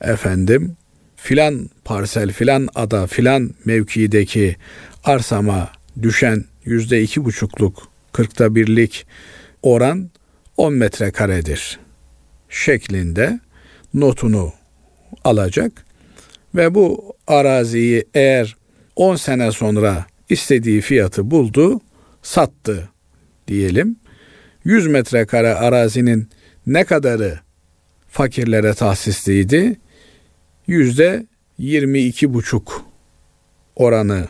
efendim 0.01 0.77
filan 1.17 1.71
parsel 1.85 2.33
filan 2.33 2.69
ada 2.75 3.07
filan 3.07 3.55
mevkideki 3.65 4.57
arsama 5.05 5.73
düşen 6.03 6.45
yüzde 6.65 7.03
iki 7.03 7.25
buçukluk 7.25 7.89
kırkta 8.13 8.55
birlik 8.55 9.07
oran 9.63 10.11
10 10.57 10.75
metrekaredir 10.75 11.79
şeklinde 12.49 13.41
notunu 13.95 14.53
alacak 15.25 15.85
ve 16.55 16.75
bu 16.75 17.15
araziyi 17.27 18.05
eğer 18.15 18.57
10 18.97 19.17
sene 19.17 19.53
sonra 19.53 20.07
istediği 20.29 20.81
fiyatı 20.81 21.31
buldu, 21.31 21.81
sattı 22.23 22.89
diyelim. 23.49 23.97
100 24.65 24.87
metrekare 24.87 25.55
arazinin 25.55 26.29
ne 26.67 26.85
kadarı 26.85 27.44
fakirlere 28.15 28.75
tahsisliydi. 28.75 29.77
Yüzde 30.67 31.27
yirmi 31.59 32.01
iki 32.01 32.35
buçuk 32.35 32.85
oranı 33.77 34.29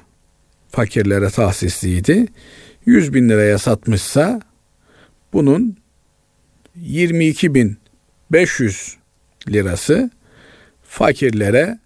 fakirlere 0.71 1.31
tahsisliydi. 1.31 2.27
100 2.87 3.15
bin 3.15 3.29
liraya 3.29 3.59
satmışsa 3.59 4.41
bunun 5.33 5.77
22 6.77 7.55
bin 7.55 7.77
500 8.33 8.97
lirası 9.49 10.11
fakirlere 10.83 11.79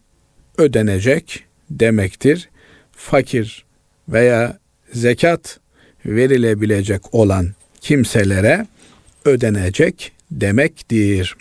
ödenecek 0.59 1.45
demektir. 1.71 2.49
Fakir 2.93 3.65
veya 4.09 4.59
zekat 4.93 5.61
verilebilecek 6.07 7.15
olan 7.15 7.55
kimselere 7.81 8.67
ödenecek 9.25 10.13
demektir. 10.31 11.37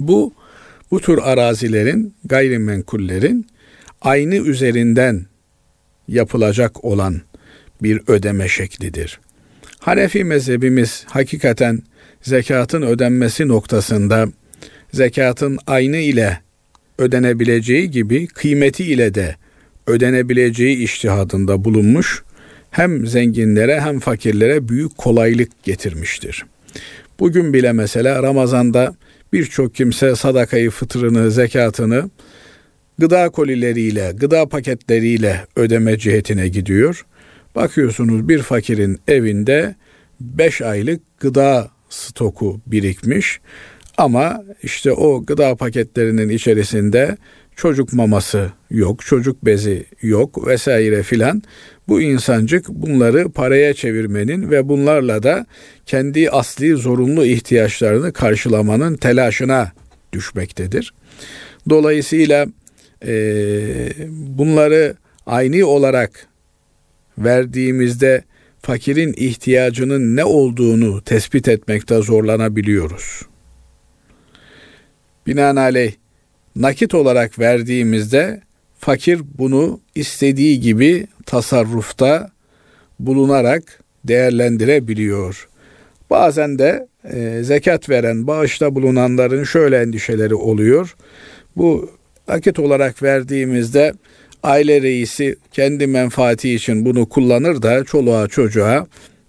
Bu 0.00 0.32
bu 0.90 1.00
tür 1.00 1.18
arazilerin, 1.22 2.14
gayrimenkullerin 2.24 3.46
aynı 4.00 4.34
üzerinden 4.34 5.26
yapılacak 6.08 6.84
olan 6.84 7.20
bir 7.82 8.00
ödeme 8.06 8.48
şeklidir. 8.48 9.20
Hanefi 9.78 10.24
mezhebimiz 10.24 11.04
hakikaten 11.08 11.82
zekatın 12.22 12.82
ödenmesi 12.82 13.48
noktasında 13.48 14.28
zekatın 14.92 15.58
aynı 15.66 15.96
ile 15.96 16.40
ödenebileceği 16.98 17.90
gibi 17.90 18.26
kıymeti 18.26 18.84
ile 18.84 19.14
de 19.14 19.36
ödenebileceği 19.86 20.76
iştihadında 20.76 21.64
bulunmuş 21.64 22.22
hem 22.70 23.06
zenginlere 23.06 23.80
hem 23.80 24.00
fakirlere 24.00 24.68
büyük 24.68 24.98
kolaylık 24.98 25.62
getirmiştir. 25.62 26.44
Bugün 27.20 27.52
bile 27.52 27.72
mesela 27.72 28.22
Ramazan'da 28.22 28.94
birçok 29.32 29.74
kimse 29.74 30.16
sadakayı, 30.16 30.70
fıtrını, 30.70 31.30
zekatını 31.30 32.10
gıda 32.98 33.28
kolileriyle, 33.28 34.12
gıda 34.16 34.48
paketleriyle 34.48 35.46
ödeme 35.56 35.98
cihetine 35.98 36.48
gidiyor. 36.48 37.06
Bakıyorsunuz 37.54 38.28
bir 38.28 38.42
fakirin 38.42 39.00
evinde 39.08 39.74
5 40.20 40.62
aylık 40.62 41.20
gıda 41.20 41.70
stoku 41.88 42.60
birikmiş. 42.66 43.40
Ama 43.96 44.44
işte 44.62 44.92
o 44.92 45.24
gıda 45.24 45.56
paketlerinin 45.56 46.28
içerisinde 46.28 47.16
çocuk 47.58 47.92
maması 47.92 48.52
yok, 48.70 49.06
çocuk 49.06 49.44
bezi 49.44 49.86
yok 50.02 50.46
vesaire 50.46 51.02
filan. 51.02 51.42
Bu 51.88 52.00
insancık 52.00 52.68
bunları 52.68 53.30
paraya 53.30 53.74
çevirmenin 53.74 54.50
ve 54.50 54.68
bunlarla 54.68 55.22
da 55.22 55.46
kendi 55.86 56.30
asli 56.30 56.76
zorunlu 56.76 57.24
ihtiyaçlarını 57.24 58.12
karşılamanın 58.12 58.96
telaşına 58.96 59.72
düşmektedir. 60.12 60.94
Dolayısıyla 61.68 62.46
e, 63.06 63.12
bunları 64.10 64.96
aynı 65.26 65.66
olarak 65.66 66.26
verdiğimizde 67.18 68.24
fakirin 68.62 69.14
ihtiyacının 69.16 70.16
ne 70.16 70.24
olduğunu 70.24 71.02
tespit 71.02 71.48
etmekte 71.48 72.02
zorlanabiliyoruz. 72.02 73.22
Binaenaleyh 75.26 75.92
nakit 76.58 76.94
olarak 76.94 77.38
verdiğimizde 77.38 78.40
fakir 78.78 79.20
bunu 79.38 79.80
istediği 79.94 80.60
gibi 80.60 81.06
tasarrufta 81.26 82.30
bulunarak 83.00 83.62
değerlendirebiliyor. 84.04 85.48
Bazen 86.10 86.58
de 86.58 86.88
e, 87.12 87.40
zekat 87.42 87.88
veren, 87.88 88.26
bağışta 88.26 88.74
bulunanların 88.74 89.44
şöyle 89.44 89.78
endişeleri 89.78 90.34
oluyor. 90.34 90.96
Bu 91.56 91.90
nakit 92.28 92.58
olarak 92.58 93.02
verdiğimizde 93.02 93.92
aile 94.42 94.82
reisi 94.82 95.36
kendi 95.52 95.86
menfaati 95.86 96.54
için 96.54 96.84
bunu 96.84 97.08
kullanır 97.08 97.62
da 97.62 97.84
çoluğa 97.84 98.28
çocuğa 98.28 98.86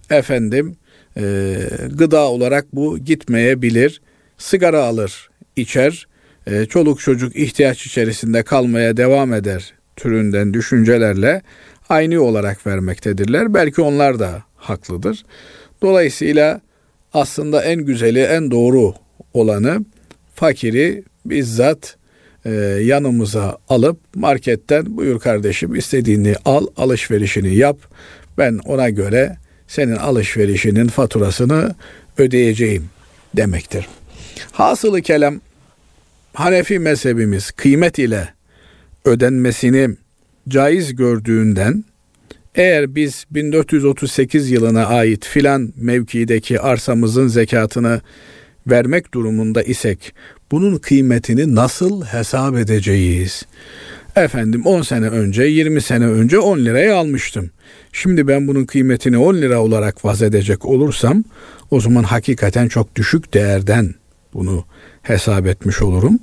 efendim 0.10 0.76
e, 1.18 1.56
gıda 1.92 2.30
olarak 2.30 2.66
bu 2.74 2.98
gitmeyebilir. 2.98 4.02
Sigara 4.38 4.84
alır, 4.84 5.30
içer, 5.56 6.08
e, 6.52 6.66
çoluk 6.66 7.00
çocuk 7.00 7.36
ihtiyaç 7.36 7.86
içerisinde 7.86 8.44
kalmaya 8.44 8.98
devam 8.98 9.34
eder 9.34 9.74
türünden 9.96 10.54
düşüncelerle 10.54 11.42
aynı 11.90 12.22
olarak 12.22 12.68
vermektedirler. 12.68 13.54
Belki 13.54 13.82
onlar 13.82 14.20
da 14.20 14.44
haklıdır. 14.56 15.24
Dolayısıyla 15.82 16.62
aslında 17.14 17.64
en 17.64 17.86
güzeli, 17.86 18.20
en 18.20 18.52
doğru 18.52 18.94
olanı 19.34 19.86
fakiri 20.36 21.04
bizzat 21.26 21.96
e, 22.46 22.52
yanımıza 22.84 23.58
alıp 23.70 23.98
marketten 24.16 24.98
buyur 24.98 25.20
kardeşim 25.20 25.76
istediğini 25.76 26.36
al, 26.46 26.68
alışverişini 26.78 27.56
yap. 27.56 27.78
Ben 28.38 28.60
ona 28.66 28.90
göre 28.90 29.38
senin 29.68 29.96
alışverişinin 29.96 30.88
faturasını 30.88 31.76
ödeyeceğim 32.18 32.90
demektir. 33.38 33.88
Hasılı 34.52 35.02
kelam 35.02 35.42
Hanefi 36.34 36.80
mezhebimiz 36.80 37.52
kıymet 37.52 38.00
ile 38.00 38.30
ödenmesini 39.06 39.90
caiz 40.50 40.96
gördüğünden 40.96 41.84
eğer 42.56 42.96
biz 42.96 43.26
1438 43.32 44.52
yılına 44.52 44.86
ait 44.86 45.26
filan 45.26 45.74
mevkideki 45.76 46.60
arsamızın 46.60 47.28
zekatını 47.28 48.02
vermek 48.68 49.14
durumunda 49.14 49.64
isek 49.64 50.14
bunun 50.52 50.78
kıymetini 50.78 51.56
nasıl 51.56 52.06
hesap 52.06 52.58
edeceğiz? 52.58 53.46
Efendim 54.16 54.66
10 54.66 54.82
sene 54.82 55.08
önce 55.08 55.44
20 55.44 55.82
sene 55.82 56.08
önce 56.08 56.40
10 56.40 56.60
liraya 56.60 56.96
almıştım. 56.96 57.50
Şimdi 57.94 58.28
ben 58.28 58.48
bunun 58.48 58.66
kıymetini 58.66 59.18
10 59.18 59.36
lira 59.36 59.62
olarak 59.62 60.06
vaz 60.06 60.22
edecek 60.22 60.66
olursam 60.66 61.24
o 61.72 61.82
zaman 61.82 62.04
hakikaten 62.04 62.68
çok 62.68 62.96
düşük 62.96 63.34
değerden 63.34 63.96
bunu 64.34 64.66
hesap 65.02 65.48
etmiş 65.48 65.82
olurum. 65.82 66.20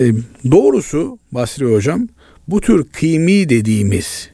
E, 0.00 0.04
doğrusu 0.50 1.18
Basri 1.32 1.64
Hocam 1.64 2.08
bu 2.48 2.60
tür 2.60 2.84
kıymi 2.84 3.48
dediğimiz 3.48 4.30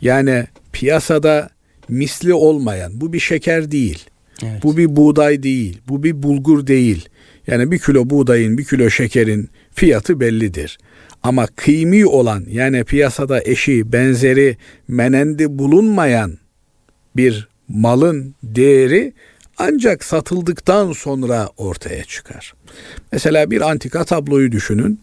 yani 0.00 0.44
piyasada 0.72 1.50
misli 1.88 2.34
olmayan 2.34 3.00
bu 3.00 3.12
bir 3.12 3.20
şeker 3.20 3.70
değil. 3.70 4.04
Evet. 4.42 4.62
Bu 4.62 4.76
bir 4.76 4.96
buğday 4.96 5.42
değil. 5.42 5.80
Bu 5.88 6.02
bir 6.02 6.22
bulgur 6.22 6.66
değil. 6.66 7.08
Yani 7.46 7.70
bir 7.70 7.78
kilo 7.78 8.10
buğdayın, 8.10 8.58
bir 8.58 8.64
kilo 8.64 8.90
şekerin 8.90 9.48
fiyatı 9.74 10.20
bellidir. 10.20 10.78
Ama 11.22 11.46
kıymi 11.46 12.06
olan 12.06 12.44
yani 12.48 12.84
piyasada 12.84 13.42
eşi, 13.44 13.92
benzeri, 13.92 14.56
menendi 14.88 15.58
bulunmayan 15.58 16.38
bir 17.16 17.48
malın 17.68 18.34
değeri 18.42 19.12
ancak 19.58 20.04
satıldıktan 20.04 20.92
sonra 20.92 21.48
ortaya 21.56 22.04
çıkar. 22.04 22.54
Mesela 23.12 23.50
bir 23.50 23.60
antika 23.70 24.04
tabloyu 24.04 24.52
düşünün. 24.52 25.00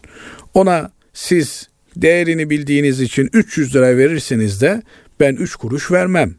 Ona 0.53 0.91
siz 1.13 1.69
değerini 1.95 2.49
bildiğiniz 2.49 3.01
için 3.01 3.29
300 3.33 3.75
lira 3.75 3.97
verirsiniz 3.97 4.61
de 4.61 4.81
ben 5.19 5.35
3 5.35 5.55
kuruş 5.55 5.91
vermem. 5.91 6.35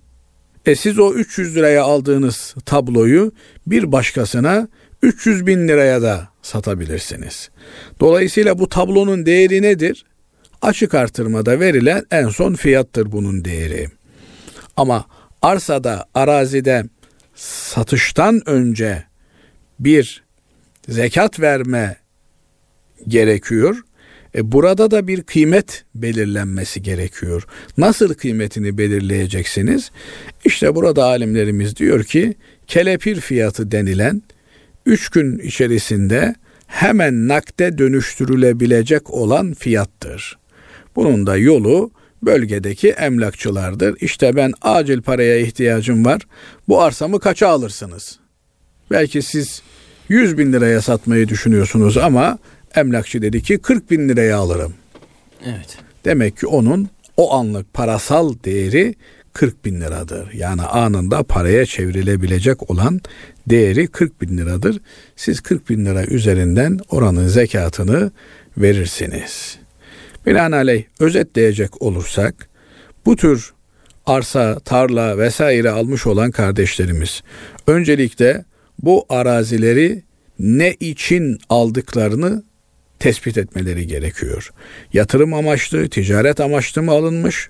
E 0.67 0.75
siz 0.75 0.99
o 0.99 1.15
300 1.15 1.57
liraya 1.57 1.85
aldığınız 1.85 2.55
tabloyu 2.67 3.33
bir 3.67 3.93
başkasına 3.93 4.69
300 5.03 5.47
bin 5.47 5.69
liraya 5.69 6.03
da 6.03 6.29
satabilirsiniz. 6.43 7.51
Dolayısıyla 8.01 8.59
bu 8.59 8.69
tablonun 8.69 9.27
değeri 9.27 9.63
nedir? 9.63 10.05
Açık 10.63 10.95
artırmada 10.95 11.61
verilen 11.61 12.05
en 12.11 12.29
son 12.29 12.55
fiyattır 12.55 13.13
bunun 13.13 13.45
değeri. 13.45 13.89
Ama 14.77 15.07
arsada, 15.43 16.07
arazide 16.15 16.85
satıştan 17.35 18.43
önce 18.47 19.05
bir 19.79 20.23
zekat 20.89 21.41
verme 21.41 21.97
gerekiyor. 23.09 23.77
E 24.35 24.53
burada 24.53 24.91
da 24.91 25.07
bir 25.07 25.23
kıymet 25.23 25.85
belirlenmesi 25.95 26.83
gerekiyor. 26.83 27.47
Nasıl 27.79 28.15
kıymetini 28.15 28.79
belirleyeceksiniz? 28.79 29.91
İşte 30.45 30.75
burada 30.75 31.05
alimlerimiz 31.05 31.77
diyor 31.77 32.05
ki 32.05 32.35
kelepir 32.67 33.21
fiyatı 33.21 33.71
denilen 33.71 34.23
3 34.87 35.09
gün 35.09 35.39
içerisinde 35.39 36.35
hemen 36.67 37.29
nakde 37.29 37.79
dönüştürülebilecek 37.79 39.11
olan 39.11 39.55
fiyattır. 39.55 40.39
Bunun 40.97 41.27
da 41.27 41.37
yolu 41.37 41.91
bölgedeki 42.23 42.89
emlakçılardır. 42.89 43.97
İşte 44.01 44.37
ben 44.37 44.53
acil 44.63 45.03
paraya 45.03 45.37
ihtiyacım 45.37 46.05
var. 46.05 46.23
Bu 46.69 46.83
arsamı 46.83 47.21
kaça 47.21 47.49
alırsınız? 47.49 48.19
Belki 48.91 49.23
siz 49.23 49.63
100 50.09 50.39
bin 50.39 50.53
liraya 50.53 50.81
satmayı 50.81 51.29
düşünüyorsunuz 51.29 51.97
ama 51.97 52.39
emlakçı 52.75 53.23
dedi 53.23 53.43
ki 53.43 53.59
40 53.59 53.91
bin 53.91 54.09
liraya 54.09 54.37
alırım. 54.37 54.75
Evet. 55.45 55.79
Demek 56.05 56.37
ki 56.37 56.47
onun 56.47 56.89
o 57.17 57.35
anlık 57.35 57.75
parasal 57.75 58.35
değeri 58.45 58.95
40 59.33 59.65
bin 59.65 59.81
liradır. 59.81 60.33
Yani 60.33 60.63
anında 60.63 61.23
paraya 61.23 61.67
çevrilebilecek 61.67 62.71
olan 62.71 63.01
değeri 63.47 63.87
40 63.87 64.23
bin 64.23 64.39
liradır. 64.39 64.81
Siz 65.17 65.41
40 65.41 65.71
bin 65.71 65.87
lira 65.87 66.05
üzerinden 66.05 66.81
oranın 66.91 67.29
zekatını 67.29 68.11
verirsiniz. 68.59 69.59
Binaenaleyh 70.27 70.85
özetleyecek 71.01 71.83
olursak 71.83 72.49
bu 73.07 73.17
tür 73.17 73.53
arsa, 74.07 74.61
tarla 74.61 75.19
vesaire 75.19 75.71
almış 75.71 76.07
olan 76.07 76.31
kardeşlerimiz 76.31 77.23
öncelikle 77.67 78.45
bu 78.83 79.07
arazileri 79.09 80.03
ne 80.39 80.73
için 80.73 81.39
aldıklarını 81.49 82.45
tespit 82.99 83.39
etmeleri 83.39 83.87
gerekiyor. 83.87 84.51
Yatırım 84.93 85.35
amaçlı, 85.35 85.89
ticaret 85.89 86.41
amaçlı 86.41 86.83
mı 86.83 86.91
alınmış 86.91 87.49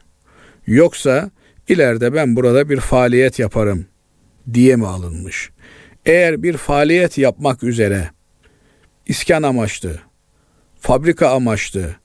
yoksa 0.66 1.30
ileride 1.68 2.14
ben 2.14 2.36
burada 2.36 2.68
bir 2.68 2.80
faaliyet 2.80 3.38
yaparım 3.38 3.86
diye 4.54 4.76
mi 4.76 4.86
alınmış? 4.86 5.50
Eğer 6.06 6.42
bir 6.42 6.56
faaliyet 6.56 7.18
yapmak 7.18 7.62
üzere 7.62 8.10
iskan 9.06 9.42
amaçlı, 9.42 9.98
fabrika 10.80 11.28
amaçlı, 11.28 11.96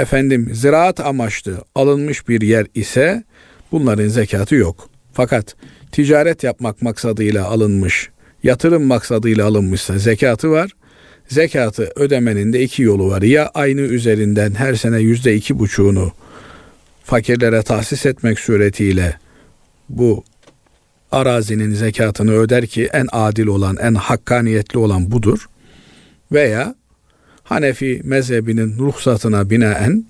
efendim 0.00 0.50
ziraat 0.52 1.00
amaçlı 1.00 1.64
alınmış 1.74 2.28
bir 2.28 2.40
yer 2.40 2.66
ise 2.74 3.24
bunların 3.72 4.08
zekatı 4.08 4.54
yok. 4.54 4.90
Fakat 5.12 5.56
ticaret 5.92 6.44
yapmak 6.44 6.82
maksadıyla 6.82 7.46
alınmış, 7.46 8.10
yatırım 8.42 8.84
maksadıyla 8.84 9.46
alınmışsa 9.46 9.98
zekatı 9.98 10.50
var. 10.50 10.70
Zekatı 11.28 11.92
ödemenin 11.96 12.52
de 12.52 12.62
iki 12.62 12.82
yolu 12.82 13.08
var. 13.08 13.22
Ya 13.22 13.50
aynı 13.54 13.80
üzerinden 13.80 14.54
her 14.54 14.74
sene 14.74 14.98
yüzde 14.98 15.34
iki 15.34 15.58
buçuğunu 15.58 16.12
fakirlere 17.04 17.62
tahsis 17.62 18.06
etmek 18.06 18.40
suretiyle 18.40 19.18
bu 19.88 20.24
arazinin 21.12 21.74
zekatını 21.74 22.32
öder 22.32 22.66
ki 22.66 22.88
en 22.92 23.06
adil 23.12 23.46
olan, 23.46 23.76
en 23.76 23.94
hakkaniyetli 23.94 24.78
olan 24.78 25.10
budur. 25.10 25.48
Veya 26.32 26.74
Hanefi 27.50 28.00
mezhebinin 28.04 28.78
ruhsatına 28.78 29.50
binaen 29.50 30.04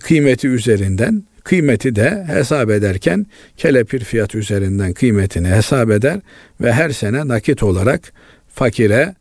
kıymeti 0.00 0.48
üzerinden 0.48 1.24
kıymeti 1.44 1.96
de 1.96 2.24
hesap 2.28 2.70
ederken 2.70 3.26
kelepir 3.56 4.04
fiyat 4.04 4.34
üzerinden 4.34 4.92
kıymetini 4.92 5.48
hesap 5.48 5.90
eder 5.90 6.20
ve 6.60 6.72
her 6.72 6.90
sene 6.90 7.28
nakit 7.28 7.62
olarak 7.62 8.12
fakire 8.48 9.14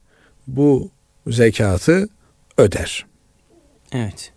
bu 0.48 0.92
zekatı 1.28 2.10
öder. 2.58 3.06
Evet. 3.92 4.32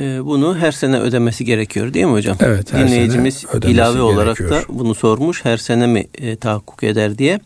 Ee, 0.00 0.24
bunu 0.24 0.58
her 0.58 0.72
sene 0.72 1.00
ödemesi 1.00 1.44
gerekiyor 1.44 1.94
değil 1.94 2.06
mi 2.06 2.12
hocam? 2.12 2.36
Evet. 2.40 2.72
Her 2.72 2.88
Dinleyicimiz 2.88 3.34
sene 3.34 3.72
ilave 3.72 4.00
olarak 4.00 4.38
da 4.40 4.62
bunu 4.68 4.94
sormuş. 4.94 5.44
Her 5.44 5.56
sene 5.56 5.86
mi 5.86 6.06
e, 6.14 6.36
tahakkuk 6.36 6.84
eder 6.84 7.18
diye. 7.18 7.40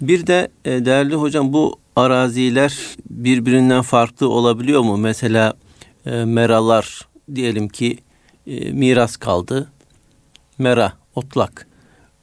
Bir 0.00 0.26
de 0.26 0.48
e, 0.64 0.84
değerli 0.84 1.14
hocam 1.14 1.52
bu 1.52 1.78
araziler 1.98 2.78
birbirinden 3.10 3.82
farklı 3.82 4.28
olabiliyor 4.28 4.80
mu? 4.80 4.96
Mesela 4.96 5.54
e, 6.06 6.24
meralar 6.24 7.08
diyelim 7.34 7.68
ki 7.68 7.98
e, 8.46 8.72
miras 8.72 9.16
kaldı. 9.16 9.72
Mera, 10.58 10.92
otlak. 11.14 11.66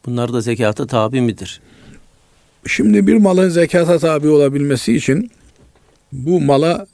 Bunlar 0.05 0.33
da 0.33 0.41
zekata 0.41 0.87
tabi 0.87 1.21
midir? 1.21 1.61
Şimdi 2.67 3.07
bir 3.07 3.15
malın 3.15 3.49
zekata 3.49 3.99
tabi 3.99 4.27
olabilmesi 4.27 4.95
için 4.95 5.31
bu 6.11 6.41
mala 6.41 6.87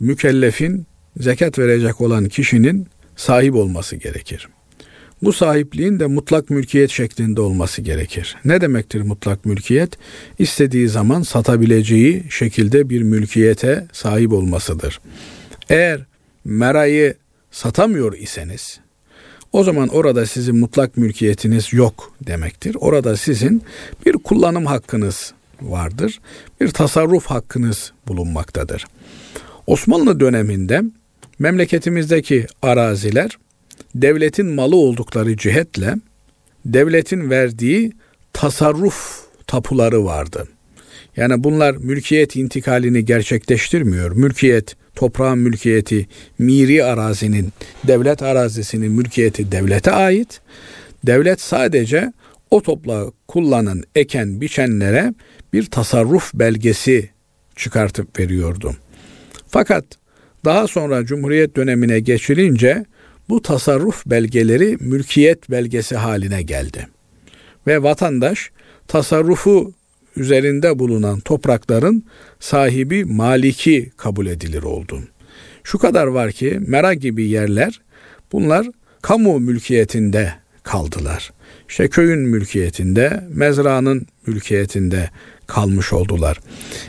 mükellefin 0.00 0.86
zekat 1.16 1.58
verecek 1.58 2.00
olan 2.00 2.28
kişinin 2.28 2.86
sahip 3.16 3.54
olması 3.54 3.96
gerekir. 3.96 4.48
Bu 5.22 5.32
sahipliğin 5.32 6.00
de 6.00 6.06
mutlak 6.06 6.50
mülkiyet 6.50 6.90
şeklinde 6.90 7.40
olması 7.40 7.82
gerekir. 7.82 8.36
Ne 8.44 8.60
demektir 8.60 9.00
mutlak 9.00 9.44
mülkiyet? 9.44 9.98
İstediği 10.38 10.88
zaman 10.88 11.22
satabileceği 11.22 12.24
şekilde 12.30 12.88
bir 12.88 13.02
mülkiyete 13.02 13.86
sahip 13.92 14.32
olmasıdır. 14.32 15.00
Eğer 15.68 16.00
merayı 16.44 17.14
satamıyor 17.50 18.12
iseniz 18.12 18.80
o 19.52 19.64
zaman 19.64 19.88
orada 19.88 20.26
sizin 20.26 20.56
mutlak 20.56 20.96
mülkiyetiniz 20.96 21.72
yok 21.72 22.12
demektir. 22.26 22.76
Orada 22.80 23.16
sizin 23.16 23.62
bir 24.06 24.12
kullanım 24.12 24.66
hakkınız 24.66 25.32
vardır. 25.62 26.20
Bir 26.60 26.68
tasarruf 26.68 27.26
hakkınız 27.26 27.92
bulunmaktadır. 28.08 28.86
Osmanlı 29.66 30.20
döneminde 30.20 30.82
memleketimizdeki 31.38 32.46
araziler 32.62 33.38
devletin 33.94 34.46
malı 34.46 34.76
oldukları 34.76 35.36
cihetle 35.36 35.94
devletin 36.64 37.30
verdiği 37.30 37.92
tasarruf 38.32 39.20
tapuları 39.46 40.04
vardı. 40.04 40.48
Yani 41.16 41.44
bunlar 41.44 41.74
mülkiyet 41.74 42.36
intikalini 42.36 43.04
gerçekleştirmiyor. 43.04 44.10
Mülkiyet, 44.10 44.76
toprağın 44.94 45.38
mülkiyeti, 45.38 46.06
miri 46.38 46.84
arazinin, 46.84 47.52
devlet 47.86 48.22
arazisinin 48.22 48.92
mülkiyeti 48.92 49.52
devlete 49.52 49.90
ait. 49.90 50.40
Devlet 51.06 51.40
sadece 51.40 52.12
o 52.50 52.62
toprağı 52.62 53.12
kullanan, 53.28 53.82
eken, 53.94 54.40
biçenlere 54.40 55.14
bir 55.52 55.66
tasarruf 55.66 56.34
belgesi 56.34 57.10
çıkartıp 57.56 58.18
veriyordu. 58.18 58.76
Fakat 59.48 59.84
daha 60.44 60.66
sonra 60.66 61.04
Cumhuriyet 61.04 61.56
dönemine 61.56 62.00
geçilince 62.00 62.84
bu 63.28 63.42
tasarruf 63.42 64.06
belgeleri 64.06 64.76
mülkiyet 64.80 65.50
belgesi 65.50 65.96
haline 65.96 66.42
geldi. 66.42 66.88
Ve 67.66 67.82
vatandaş 67.82 68.50
tasarrufu 68.88 69.72
üzerinde 70.16 70.78
bulunan 70.78 71.20
toprakların 71.20 72.04
sahibi 72.40 73.04
maliki 73.04 73.92
kabul 73.96 74.26
edilir 74.26 74.62
oldu. 74.62 75.02
Şu 75.64 75.78
kadar 75.78 76.06
var 76.06 76.32
ki 76.32 76.60
Mera 76.66 76.94
gibi 76.94 77.28
yerler 77.28 77.80
bunlar 78.32 78.66
kamu 79.02 79.40
mülkiyetinde 79.40 80.34
kaldılar. 80.62 81.32
İşte 81.68 81.88
köyün 81.88 82.18
mülkiyetinde, 82.18 83.24
mezranın 83.34 84.06
mülkiyetinde 84.26 85.10
kalmış 85.52 85.92
oldular. 85.92 86.40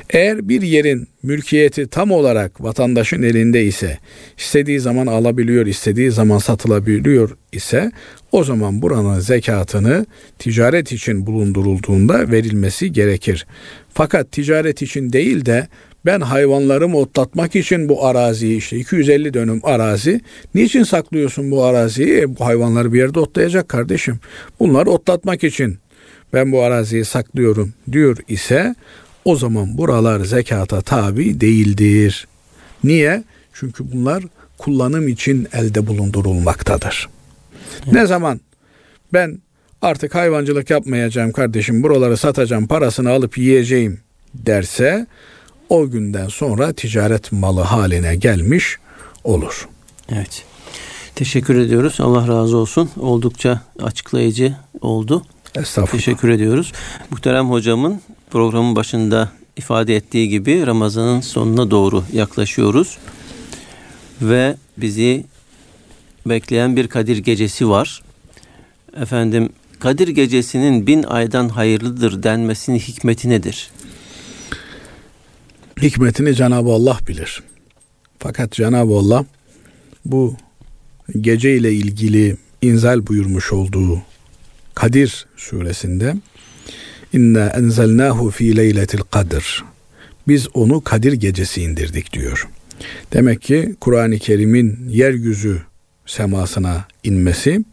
Eğer 0.10 0.50
bir 0.50 0.62
yerin 0.62 1.08
mülkiyeti 1.24 1.88
tam 1.88 2.12
olarak 2.12 2.64
vatandaşın 2.64 3.24
elinde 3.24 3.66
ise, 3.66 3.98
istediği 4.38 4.80
zaman 4.80 5.08
alabiliyor, 5.08 5.66
istediği 5.66 6.12
zaman 6.12 6.38
satılabiliyor 6.38 7.38
ise 7.52 7.92
o 8.32 8.44
zaman 8.44 8.82
buranın 8.82 9.20
zekatını 9.20 10.06
ticaret 10.40 10.92
için 10.92 11.26
bulundurulduğunda 11.26 12.32
verilmesi 12.32 12.92
gerekir. 12.92 13.46
Fakat 13.94 14.32
ticaret 14.32 14.82
için 14.82 15.14
değil 15.14 15.46
de 15.46 15.68
ben 16.06 16.22
hayvanlarımı 16.22 16.98
otlatmak 16.98 17.56
için 17.56 17.90
bu 17.90 18.06
araziyi 18.06 18.58
işte 18.58 18.78
250 18.78 19.34
dönüm 19.34 19.60
arazi 19.64 20.22
niçin 20.56 20.84
saklıyorsun 20.84 21.52
bu 21.52 21.64
araziyi? 21.64 22.18
E, 22.18 22.38
bu 22.38 22.46
hayvanları 22.46 22.94
bir 22.94 23.00
yerde 23.00 23.20
otlayacak 23.20 23.70
kardeşim. 23.70 24.20
Bunları 24.60 24.90
otlatmak 24.90 25.44
için 25.44 25.78
ben 26.34 26.52
bu 26.52 26.64
araziyi 26.64 27.06
saklıyorum 27.06 27.74
diyor 27.92 28.18
ise 28.28 28.76
o 29.26 29.36
zaman 29.36 29.78
buralar 29.78 30.20
zekata 30.20 30.82
tabi 30.82 31.42
değildir. 31.42 32.28
Niye? 32.84 33.24
Çünkü 33.54 33.92
bunlar 33.92 34.24
kullanım 34.58 35.08
için 35.08 35.48
elde 35.54 35.88
bulundurulmaktadır. 35.88 37.10
Evet. 37.84 37.94
Ne 37.94 38.06
zaman 38.06 38.42
ben 39.14 39.40
artık 39.82 40.16
hayvancılık 40.16 40.70
yapmayacağım 40.70 41.32
kardeşim 41.32 41.84
buraları 41.84 42.18
satacağım 42.18 42.68
parasını 42.68 43.10
alıp 43.10 43.38
yiyeceğim 43.38 44.00
derse 44.34 45.08
o 45.70 45.90
günden 45.90 46.28
sonra 46.28 46.74
ticaret 46.74 47.32
malı 47.32 47.62
haline 47.62 48.16
gelmiş 48.16 48.78
olur. 49.24 49.68
Evet. 50.10 50.44
Teşekkür 51.16 51.56
ediyoruz. 51.56 51.98
Allah 52.00 52.28
razı 52.28 52.58
olsun. 52.58 52.90
Oldukça 53.00 53.62
açıklayıcı 53.80 54.56
oldu. 54.82 55.26
Estağfurullah. 55.56 55.92
Teşekkür 55.92 56.30
ediyoruz. 56.30 56.72
Muhterem 57.10 57.50
hocamın 57.50 58.02
programın 58.32 58.76
başında 58.76 59.32
ifade 59.58 59.96
ettiği 59.96 60.30
gibi 60.30 60.68
Ramazan'ın 60.68 61.22
sonuna 61.22 61.72
doğru 61.72 62.04
yaklaşıyoruz. 62.14 62.98
Ve 64.22 64.56
bizi 64.78 65.26
bekleyen 66.26 66.76
bir 66.76 66.88
Kadir 66.88 67.18
gecesi 67.18 67.70
var. 67.70 68.04
Efendim 69.02 69.50
Kadir 69.80 70.08
gecesinin 70.08 70.88
bin 70.88 71.04
aydan 71.04 71.50
hayırlıdır 71.50 72.24
denmesinin 72.24 72.80
hikmeti 72.80 73.30
nedir? 73.30 73.72
Hikmetini 75.82 76.36
Cenab-ı 76.36 76.70
Allah 76.70 76.98
bilir. 77.08 77.44
Fakat 78.20 78.52
Cenab-ı 78.52 78.94
Allah 78.94 79.26
bu 80.06 80.36
gece 81.22 81.58
ile 81.58 81.74
ilgili 81.74 82.38
inzal 82.62 83.08
buyurmuş 83.08 83.54
olduğu 83.54 84.02
Kadir 84.76 85.26
suresinde 85.38 86.16
İnna 87.14 87.48
enzelnahu 87.48 88.32
fi 88.32 88.58
leyletil 88.58 89.00
kadr. 89.00 89.64
Biz 90.28 90.48
onu 90.54 90.82
Kadir 90.82 91.14
gecesi 91.14 91.62
indirdik 91.62 92.14
diyor. 92.14 92.50
Demek 93.14 93.42
ki 93.42 93.76
Kur'an-ı 93.82 94.20
Kerim'in 94.20 94.90
yeryüzü 94.90 95.62
semasına 96.06 96.88
inmesi 97.04 97.64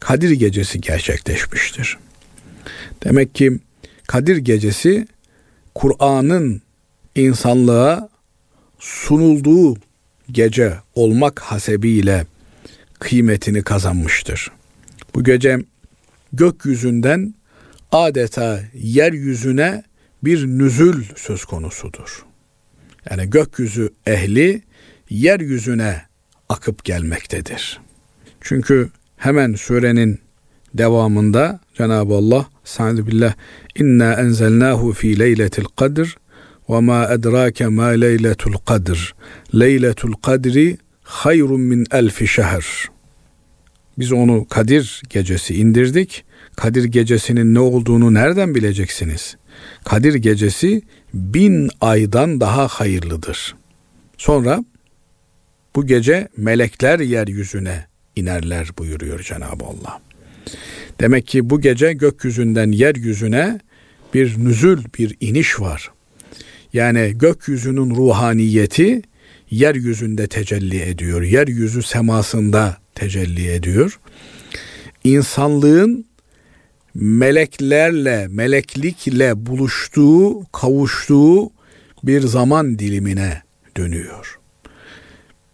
Kadir 0.00 0.30
gecesi 0.30 0.80
gerçekleşmiştir. 0.80 1.98
Demek 3.04 3.34
ki 3.34 3.58
Kadir 4.06 4.36
gecesi 4.36 5.06
Kur'an'ın 5.74 6.62
insanlığa 7.14 8.08
sunulduğu 8.78 9.76
gece 10.30 10.74
olmak 10.94 11.40
hasebiyle 11.40 12.26
kıymetini 12.98 13.62
kazanmıştır. 13.62 14.50
Bu 15.14 15.24
gece 15.24 15.58
gökyüzünden 16.32 17.34
adeta 17.92 18.60
yeryüzüne 18.74 19.82
bir 20.24 20.46
nüzül 20.46 21.04
söz 21.16 21.44
konusudur. 21.44 22.24
Yani 23.10 23.30
gökyüzü 23.30 23.90
ehli 24.06 24.62
yeryüzüne 25.10 26.02
akıp 26.48 26.84
gelmektedir. 26.84 27.80
Çünkü 28.40 28.90
hemen 29.16 29.54
surenin 29.54 30.18
devamında 30.74 31.60
Cenab-ı 31.74 32.14
Allah 32.14 32.46
Sa'd 32.64 33.06
billah 33.06 33.34
inna 33.74 34.12
enzelnahu 34.12 34.92
fi 34.92 35.18
leyletil 35.18 35.64
kadr 35.76 36.16
ve 36.70 36.80
ma 36.80 37.08
edrake 37.10 37.66
ma 37.66 37.86
leyletul 37.86 38.52
kadr 38.52 39.14
leyletul 39.54 40.12
kadri 40.12 40.78
hayrun 41.02 41.60
min 41.60 41.86
elfi 41.90 42.26
şehr 42.28 42.90
biz 44.00 44.12
onu 44.12 44.46
Kadir 44.48 45.02
gecesi 45.10 45.54
indirdik. 45.54 46.24
Kadir 46.56 46.84
gecesinin 46.84 47.54
ne 47.54 47.60
olduğunu 47.60 48.14
nereden 48.14 48.54
bileceksiniz? 48.54 49.36
Kadir 49.84 50.14
gecesi 50.14 50.82
bin 51.14 51.70
aydan 51.80 52.40
daha 52.40 52.68
hayırlıdır. 52.68 53.54
Sonra 54.18 54.64
bu 55.76 55.86
gece 55.86 56.28
melekler 56.36 57.00
yeryüzüne 57.00 57.86
inerler 58.16 58.68
buyuruyor 58.78 59.22
Cenab-ı 59.22 59.64
Allah. 59.64 60.00
Demek 61.00 61.26
ki 61.26 61.50
bu 61.50 61.60
gece 61.60 61.92
gökyüzünden 61.92 62.72
yeryüzüne 62.72 63.60
bir 64.14 64.38
nüzül, 64.38 64.78
bir 64.98 65.16
iniş 65.20 65.60
var. 65.60 65.90
Yani 66.72 67.12
gökyüzünün 67.18 67.94
ruhaniyeti 67.96 69.02
yeryüzünde 69.50 70.26
tecelli 70.26 70.82
ediyor. 70.82 71.22
Yeryüzü 71.22 71.82
semasında 71.82 72.76
tecelli 73.00 73.52
ediyor. 73.52 74.00
İnsanlığın 75.04 76.04
meleklerle, 76.94 78.26
meleklikle 78.28 79.46
buluştuğu, 79.46 80.44
kavuştuğu 80.52 81.50
bir 82.02 82.20
zaman 82.20 82.78
dilimine 82.78 83.42
dönüyor. 83.76 84.38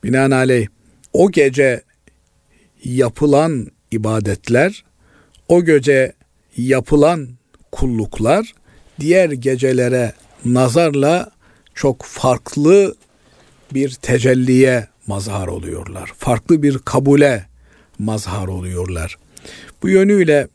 Binaenaleyh 0.04 0.66
o 1.12 1.30
gece 1.30 1.82
yapılan 2.84 3.66
ibadetler, 3.90 4.84
o 5.48 5.64
gece 5.64 6.12
yapılan 6.56 7.28
kulluklar 7.72 8.52
diğer 9.00 9.30
gecelere 9.30 10.12
nazarla 10.44 11.30
çok 11.74 12.02
farklı 12.02 12.94
bir 13.74 13.90
tecelliye 13.90 14.88
mazhar 15.06 15.46
oluyorlar. 15.46 16.12
Farklı 16.18 16.62
bir 16.62 16.78
kabule 16.78 17.46
mazhar 17.98 18.48
oluyorlar. 18.48 19.16
Bu 19.82 19.88
yönüyle 19.88 20.48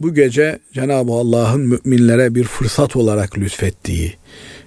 bu 0.00 0.14
gece 0.14 0.58
Cenab-ı 0.72 1.12
Allah'ın 1.12 1.60
müminlere 1.60 2.34
bir 2.34 2.44
fırsat 2.44 2.96
olarak 2.96 3.38
lütfettiği, 3.38 4.16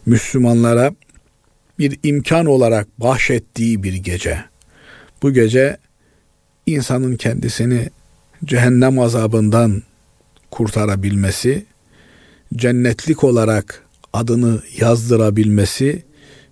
Müslümanlara 0.06 0.93
bir 1.80 2.00
imkan 2.04 2.45
olarak 2.45 3.00
bahşettiği 3.00 3.84
bir 3.84 3.93
gece. 3.93 4.43
Bu 5.23 5.34
gece 5.34 5.78
insanın 6.65 7.15
kendisini 7.15 7.89
cehennem 8.45 9.00
azabından 9.00 9.84
kurtarabilmesi, 10.52 11.65
cennetlik 12.56 13.23
olarak 13.23 13.84
adını 14.13 14.62
yazdırabilmesi 14.78 16.04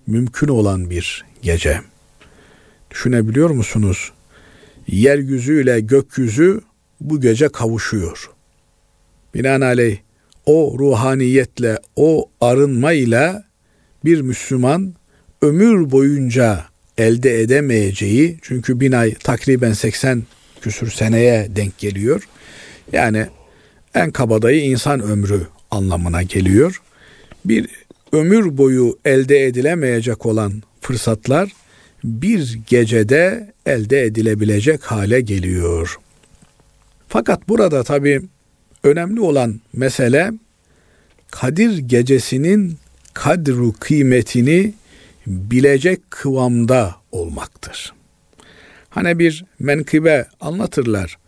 mümkün 0.06 0.48
olan 0.48 0.90
bir 0.90 1.24
gece. 1.42 1.80
Düşünebiliyor 2.96 3.50
musunuz? 3.50 4.12
Yeryüzüyle 4.88 5.80
gökyüzü 5.80 6.60
bu 7.00 7.20
gece 7.20 7.48
kavuşuyor. 7.48 8.30
Binaenaleyh 9.34 9.98
o 10.46 10.76
ruhaniyetle, 10.78 11.78
o 11.96 12.30
arınmayla 12.40 13.44
bir 14.04 14.20
Müslüman 14.20 14.94
ömür 15.42 15.90
boyunca 15.90 16.64
elde 16.98 17.40
edemeyeceği 17.40 18.38
çünkü 18.42 18.80
bin 18.80 18.92
ay 18.92 19.14
takriben 19.14 19.72
80 19.72 20.22
küsür 20.60 20.90
seneye 20.90 21.56
denk 21.56 21.78
geliyor. 21.78 22.28
Yani 22.92 23.26
en 23.94 24.10
kabadayı 24.10 24.60
insan 24.64 25.00
ömrü 25.00 25.46
anlamına 25.70 26.22
geliyor. 26.22 26.82
Bir 27.44 27.68
ömür 28.12 28.58
boyu 28.58 28.98
elde 29.04 29.46
edilemeyecek 29.46 30.26
olan 30.26 30.62
fırsatlar 30.80 31.65
bir 32.04 32.58
gecede 32.66 33.52
elde 33.66 34.02
edilebilecek 34.02 34.84
hale 34.84 35.20
geliyor. 35.20 35.96
Fakat 37.08 37.48
burada 37.48 37.82
tabi 37.82 38.22
önemli 38.84 39.20
olan 39.20 39.60
mesele 39.72 40.32
Kadir 41.30 41.78
gecesinin 41.78 42.78
kadru 43.14 43.72
kıymetini 43.80 44.74
bilecek 45.26 46.10
kıvamda 46.10 46.94
olmaktır. 47.12 47.92
Hani 48.90 49.18
bir 49.18 49.44
menkıbe 49.58 50.26
anlatırlar. 50.40 51.18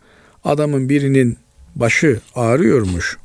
Adamın 0.43 0.89
birinin 0.89 1.37
başı 1.75 2.19
ağrıyormuş. 2.35 3.17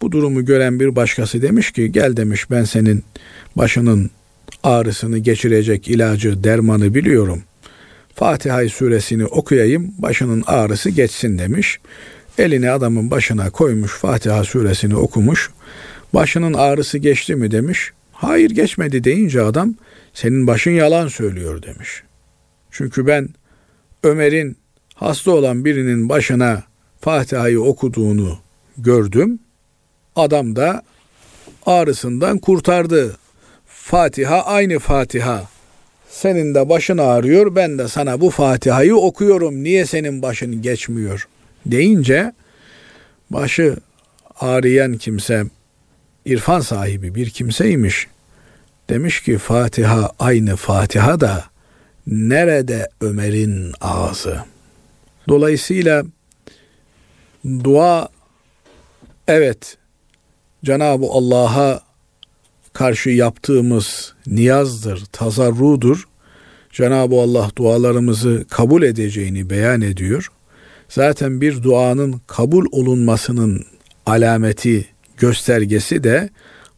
Bu 0.00 0.12
durumu 0.12 0.44
gören 0.44 0.80
bir 0.80 0.96
başkası 0.96 1.42
demiş 1.42 1.70
ki 1.70 1.92
gel 1.92 2.16
demiş 2.16 2.50
ben 2.50 2.64
senin 2.64 3.04
başının 3.56 4.10
ağrısını 4.62 5.18
geçirecek 5.18 5.88
ilacı, 5.88 6.44
dermanı 6.44 6.94
biliyorum. 6.94 7.42
Fatiha 8.14 8.68
suresini 8.68 9.26
okuyayım, 9.26 9.94
başının 9.98 10.44
ağrısı 10.46 10.90
geçsin 10.90 11.38
demiş. 11.38 11.78
Elini 12.38 12.70
adamın 12.70 13.10
başına 13.10 13.50
koymuş, 13.50 13.92
Fatiha 13.92 14.44
suresini 14.44 14.96
okumuş. 14.96 15.50
Başının 16.14 16.54
ağrısı 16.54 16.98
geçti 16.98 17.34
mi 17.36 17.50
demiş. 17.50 17.92
Hayır 18.12 18.50
geçmedi 18.50 19.04
deyince 19.04 19.42
adam 19.42 19.74
senin 20.14 20.46
başın 20.46 20.70
yalan 20.70 21.08
söylüyor 21.08 21.62
demiş. 21.62 22.02
Çünkü 22.70 23.06
ben 23.06 23.28
Ömer'in 24.02 24.56
hasta 24.94 25.30
olan 25.30 25.64
birinin 25.64 26.08
başına 26.08 26.62
Fatiha'yı 27.00 27.60
okuduğunu 27.60 28.38
gördüm. 28.78 29.38
Adam 30.16 30.56
da 30.56 30.82
ağrısından 31.66 32.38
kurtardı. 32.38 33.16
Fatiha 33.86 34.42
aynı 34.42 34.78
Fatiha. 34.78 35.48
Senin 36.08 36.54
de 36.54 36.68
başın 36.68 36.98
ağrıyor, 36.98 37.54
ben 37.54 37.78
de 37.78 37.88
sana 37.88 38.20
bu 38.20 38.30
Fatiha'yı 38.30 38.96
okuyorum. 38.96 39.64
Niye 39.64 39.86
senin 39.86 40.22
başın 40.22 40.62
geçmiyor? 40.62 41.28
Deyince 41.66 42.32
başı 43.30 43.76
ağrıyan 44.40 44.96
kimse 44.96 45.44
irfan 46.24 46.60
sahibi 46.60 47.14
bir 47.14 47.30
kimseymiş. 47.30 48.06
Demiş 48.90 49.22
ki 49.22 49.38
Fatiha 49.38 50.12
aynı 50.18 50.56
Fatiha 50.56 51.20
da 51.20 51.44
nerede 52.06 52.88
Ömer'in 53.00 53.72
ağzı? 53.80 54.38
Dolayısıyla 55.28 56.04
dua 57.44 58.08
evet 59.28 59.76
Cenab-ı 60.64 61.06
Allah'a 61.06 61.85
karşı 62.76 63.10
yaptığımız 63.10 64.14
niyazdır, 64.26 65.04
tazarrudur. 65.12 66.08
Cenab-ı 66.72 67.14
Allah 67.14 67.50
dualarımızı 67.58 68.44
kabul 68.50 68.82
edeceğini 68.82 69.50
beyan 69.50 69.80
ediyor. 69.80 70.28
Zaten 70.88 71.40
bir 71.40 71.62
duanın 71.62 72.20
kabul 72.26 72.66
olunmasının 72.72 73.64
alameti, 74.06 74.86
göstergesi 75.16 76.04
de 76.04 76.30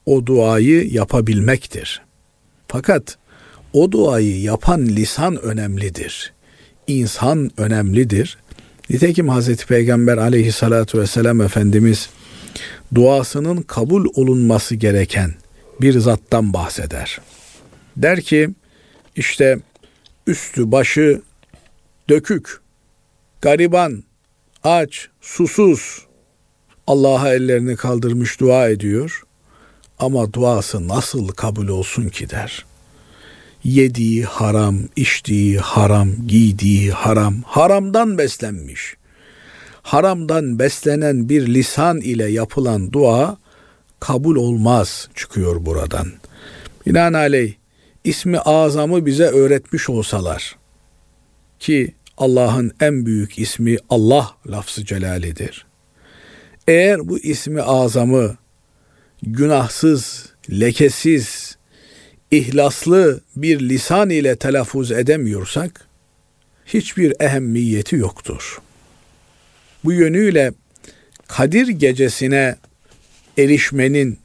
o 0.06 0.26
duayı 0.26 0.92
yapabilmektir. 0.92 2.02
Fakat 2.68 3.18
o 3.72 3.92
duayı 3.92 4.40
yapan 4.40 4.86
lisan 4.86 5.42
önemlidir. 5.42 6.32
İnsan 6.86 7.50
önemlidir. 7.56 8.38
Nitekim 8.90 9.28
Hazreti 9.28 9.66
Peygamber 9.66 10.16
aleyhissalatu 10.16 10.98
vesselam 11.00 11.40
Efendimiz 11.40 12.08
duasının 12.94 13.62
kabul 13.62 14.06
olunması 14.14 14.74
gereken 14.74 15.34
bir 15.80 15.98
zattan 15.98 16.52
bahseder. 16.52 17.20
Der 17.96 18.20
ki 18.20 18.50
işte 19.16 19.58
üstü 20.26 20.72
başı 20.72 21.22
dökük, 22.08 22.60
gariban, 23.40 24.04
aç, 24.64 25.08
susuz 25.20 26.06
Allah'a 26.86 27.34
ellerini 27.34 27.76
kaldırmış 27.76 28.40
dua 28.40 28.68
ediyor. 28.68 29.22
Ama 29.98 30.32
duası 30.32 30.88
nasıl 30.88 31.28
kabul 31.28 31.68
olsun 31.68 32.08
ki 32.08 32.30
der. 32.30 32.66
Yediği 33.64 34.24
haram, 34.24 34.78
içtiği 34.96 35.58
haram, 35.58 36.10
giydiği 36.26 36.92
haram, 36.92 37.42
haramdan 37.46 38.18
beslenmiş. 38.18 38.94
haramdan 39.82 40.58
beslenen 40.58 41.28
bir 41.28 41.54
lisan 41.54 42.00
ile 42.00 42.30
yapılan 42.30 42.92
dua 42.92 43.36
kabul 44.00 44.36
olmaz 44.36 45.08
çıkıyor 45.14 45.66
buradan. 45.66 46.12
Binaenaleyh 46.86 47.54
ismi 48.04 48.38
azamı 48.38 49.06
bize 49.06 49.24
öğretmiş 49.24 49.90
olsalar 49.90 50.56
ki 51.58 51.94
Allah'ın 52.18 52.72
en 52.80 53.06
büyük 53.06 53.38
ismi 53.38 53.76
Allah 53.90 54.36
lafzı 54.46 54.84
celalidir. 54.84 55.66
Eğer 56.68 57.08
bu 57.08 57.18
ismi 57.18 57.62
azamı 57.62 58.36
günahsız, 59.22 60.26
lekesiz, 60.50 61.56
ihlaslı 62.30 63.20
bir 63.36 63.60
lisan 63.60 64.10
ile 64.10 64.36
telaffuz 64.36 64.92
edemiyorsak 64.92 65.86
hiçbir 66.66 67.14
ehemmiyeti 67.20 67.96
yoktur. 67.96 68.58
Bu 69.84 69.92
yönüyle 69.92 70.52
Kadir 71.28 71.68
gecesine 71.68 72.56
erişmenin, 73.38 74.18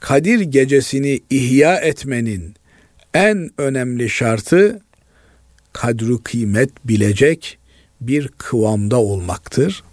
Kadir 0.00 0.40
gecesini 0.40 1.20
ihya 1.30 1.76
etmenin 1.76 2.54
en 3.14 3.50
önemli 3.58 4.10
şartı 4.10 4.80
kadru 5.72 6.22
kıymet 6.22 6.70
bilecek 6.84 7.58
bir 8.00 8.28
kıvamda 8.28 9.00
olmaktır. 9.00 9.84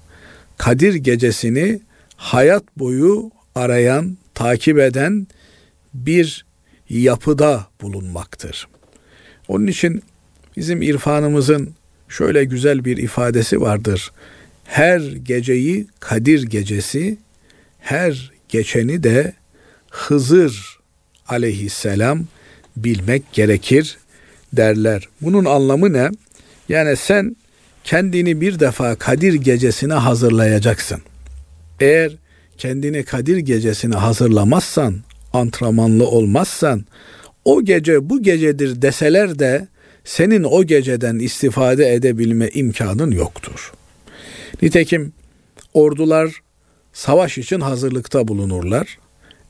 Kadir 0.57 0.93
gecesini 0.95 1.81
hayat 2.15 2.63
boyu 2.77 3.31
arayan, 3.55 4.17
takip 4.33 4.79
eden 4.79 5.27
bir 5.93 6.45
yapıda 6.89 7.67
bulunmaktır. 7.81 8.67
Onun 9.47 9.67
için 9.67 10.03
bizim 10.57 10.81
irfanımızın 10.81 11.73
şöyle 12.09 12.43
güzel 12.43 12.86
bir 12.86 12.97
ifadesi 12.97 13.62
vardır. 13.62 14.12
Her 14.63 14.99
geceyi 14.99 15.88
Kadir 15.99 16.43
gecesi, 16.43 17.17
her 17.79 18.32
geçeni 18.53 19.03
de 19.03 19.33
Hızır 19.89 20.79
aleyhisselam 21.27 22.25
bilmek 22.77 23.33
gerekir 23.33 23.97
derler. 24.53 25.07
Bunun 25.21 25.45
anlamı 25.45 25.93
ne? 25.93 26.09
Yani 26.69 26.95
sen 26.97 27.35
kendini 27.83 28.41
bir 28.41 28.59
defa 28.59 28.95
Kadir 28.95 29.33
gecesine 29.33 29.93
hazırlayacaksın. 29.93 31.01
Eğer 31.79 32.11
kendini 32.57 33.03
Kadir 33.03 33.37
gecesine 33.37 33.95
hazırlamazsan, 33.95 34.95
antrenmanlı 35.33 36.07
olmazsan, 36.07 36.85
o 37.45 37.61
gece 37.61 38.09
bu 38.09 38.23
gecedir 38.23 38.81
deseler 38.81 39.39
de 39.39 39.67
senin 40.03 40.43
o 40.43 40.63
geceden 40.63 41.19
istifade 41.19 41.93
edebilme 41.93 42.49
imkanın 42.49 43.11
yoktur. 43.11 43.71
Nitekim 44.61 45.13
ordular 45.73 46.43
savaş 46.93 47.38
için 47.38 47.60
hazırlıkta 47.60 48.27
bulunurlar. 48.27 48.97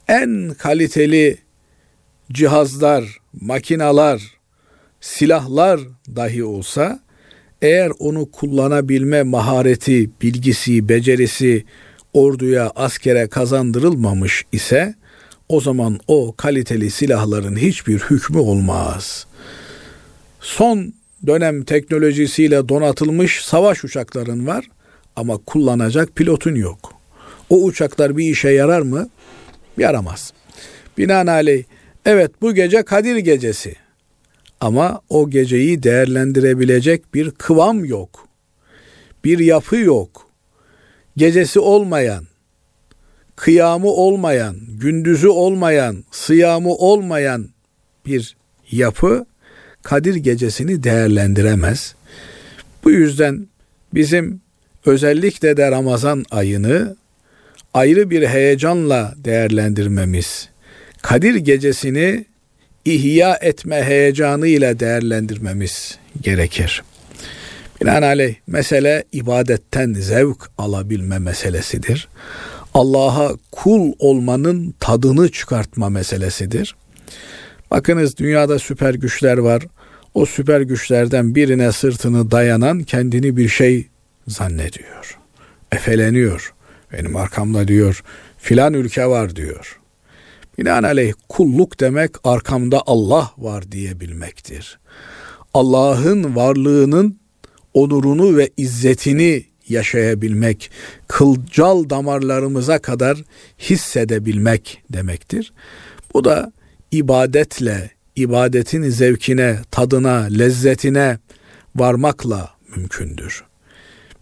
En 0.08 0.56
kaliteli 0.58 1.38
cihazlar, 2.32 3.18
makinalar, 3.42 4.22
silahlar 5.02 5.80
dahi 6.16 6.44
olsa 6.44 7.00
eğer 7.62 7.92
onu 8.00 8.32
kullanabilme 8.32 9.24
mahareti, 9.24 10.10
bilgisi, 10.22 10.90
becerisi 10.90 11.66
orduya, 12.14 12.72
askere 12.76 13.28
kazandırılmamış 13.28 14.46
ise 14.52 14.96
o 15.50 15.62
zaman 15.62 16.00
o 16.08 16.36
kaliteli 16.38 16.92
silahların 16.92 17.56
hiçbir 17.56 18.00
hükmü 18.00 18.40
olmaz. 18.40 19.28
Son 20.40 20.94
dönem 21.28 21.64
teknolojisiyle 21.64 22.70
donatılmış 22.70 23.46
savaş 23.46 23.84
uçakların 23.84 24.48
var 24.48 24.66
ama 25.16 25.38
kullanacak 25.38 26.16
pilotun 26.16 26.56
yok. 26.56 27.03
O 27.54 27.64
uçaklar 27.64 28.18
bir 28.18 28.32
işe 28.32 28.50
yarar 28.50 28.82
mı? 28.82 29.10
Yaramaz. 29.78 30.34
Binaenaleyh 30.98 31.64
evet 32.06 32.32
bu 32.42 32.54
gece 32.54 32.84
Kadir 32.84 33.16
gecesi 33.16 33.76
ama 34.62 35.02
o 35.10 35.30
geceyi 35.30 35.84
değerlendirebilecek 35.84 37.14
bir 37.14 37.32
kıvam 37.32 37.86
yok. 37.86 38.28
Bir 39.24 39.40
yapı 39.40 39.76
yok. 39.76 40.30
Gecesi 41.18 41.60
olmayan, 41.60 42.26
kıyamı 43.36 43.88
olmayan, 43.88 44.56
gündüzü 44.68 45.28
olmayan, 45.28 46.04
sıyamı 46.12 46.74
olmayan 46.74 47.50
bir 48.06 48.36
yapı 48.72 49.26
Kadir 49.84 50.16
gecesini 50.16 50.84
değerlendiremez. 50.84 51.96
Bu 52.84 52.92
yüzden 52.92 53.48
bizim 53.94 54.42
özellikle 54.86 55.58
de 55.58 55.72
Ramazan 55.72 56.24
ayını 56.32 56.96
ayrı 57.74 58.10
bir 58.10 58.28
heyecanla 58.28 59.14
değerlendirmemiz, 59.18 60.50
Kadir 61.02 61.36
gecesini 61.36 62.26
ihya 62.86 63.38
etme 63.42 63.84
heyecanı 63.84 64.48
ile 64.48 64.80
değerlendirmemiz 64.80 65.98
gerekir. 66.22 66.84
Binaenaleyh 67.82 68.36
mesele 68.48 69.04
ibadetten 69.12 69.94
zevk 69.94 70.38
alabilme 70.58 71.20
meselesidir. 71.20 72.08
Allah'a 72.74 73.32
kul 73.52 73.94
olmanın 74.00 74.76
tadını 74.80 75.32
çıkartma 75.32 75.90
meselesidir. 75.90 76.76
Bakınız 77.72 78.18
dünyada 78.18 78.60
süper 78.60 78.94
güçler 78.94 79.38
var. 79.38 79.64
O 80.14 80.26
süper 80.26 80.62
güçlerden 80.62 81.36
birine 81.36 81.72
sırtını 81.72 82.32
dayanan 82.32 82.84
kendini 82.84 83.38
bir 83.38 83.50
şey 83.50 83.88
zannediyor. 84.28 85.20
Efeleniyor. 85.72 86.54
Benim 86.94 87.16
arkamda 87.16 87.68
diyor 87.68 88.04
filan 88.38 88.74
ülke 88.74 89.08
var 89.08 89.36
diyor. 89.36 89.80
Binaenaleyh 90.58 91.14
kulluk 91.30 91.80
demek 91.80 92.12
arkamda 92.24 92.82
Allah 92.86 93.32
var 93.38 93.72
diyebilmektir. 93.72 94.80
Allah'ın 95.54 96.36
varlığının 96.36 97.20
onurunu 97.74 98.38
ve 98.38 98.50
izzetini 98.58 99.46
yaşayabilmek, 99.70 100.72
kılcal 101.08 101.90
damarlarımıza 101.90 102.80
kadar 102.80 103.24
hissedebilmek 103.60 104.84
demektir. 104.90 105.54
Bu 106.14 106.24
da 106.24 106.52
ibadetle, 106.92 107.92
ibadetin 108.16 108.90
zevkine, 108.90 109.60
tadına, 109.72 110.16
lezzetine 110.16 111.18
varmakla 111.76 112.50
mümkündür. 112.76 113.44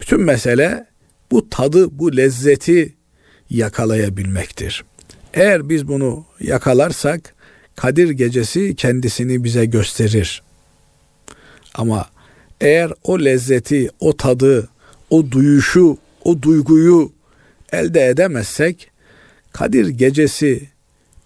Bütün 0.02 0.22
mesele 0.22 0.91
bu 1.32 1.50
tadı, 1.50 2.00
bu 2.00 2.18
lezzeti 2.18 2.96
yakalayabilmektir. 3.50 4.84
Eğer 5.34 5.70
biz 5.70 5.88
bunu 5.88 6.26
yakalarsak 6.40 7.36
Kadir 7.76 8.10
gecesi 8.10 8.76
kendisini 8.76 9.44
bize 9.44 9.66
gösterir. 9.66 10.44
Ama 11.76 12.10
eğer 12.62 12.94
o 13.04 13.20
lezzeti, 13.20 13.90
o 14.00 14.18
tadı, 14.18 14.70
o 15.10 15.32
duyuşu, 15.32 15.98
o 16.24 16.42
duyguyu 16.42 17.12
elde 17.72 18.08
edemezsek 18.08 18.92
Kadir 19.52 19.88
gecesi 19.88 20.70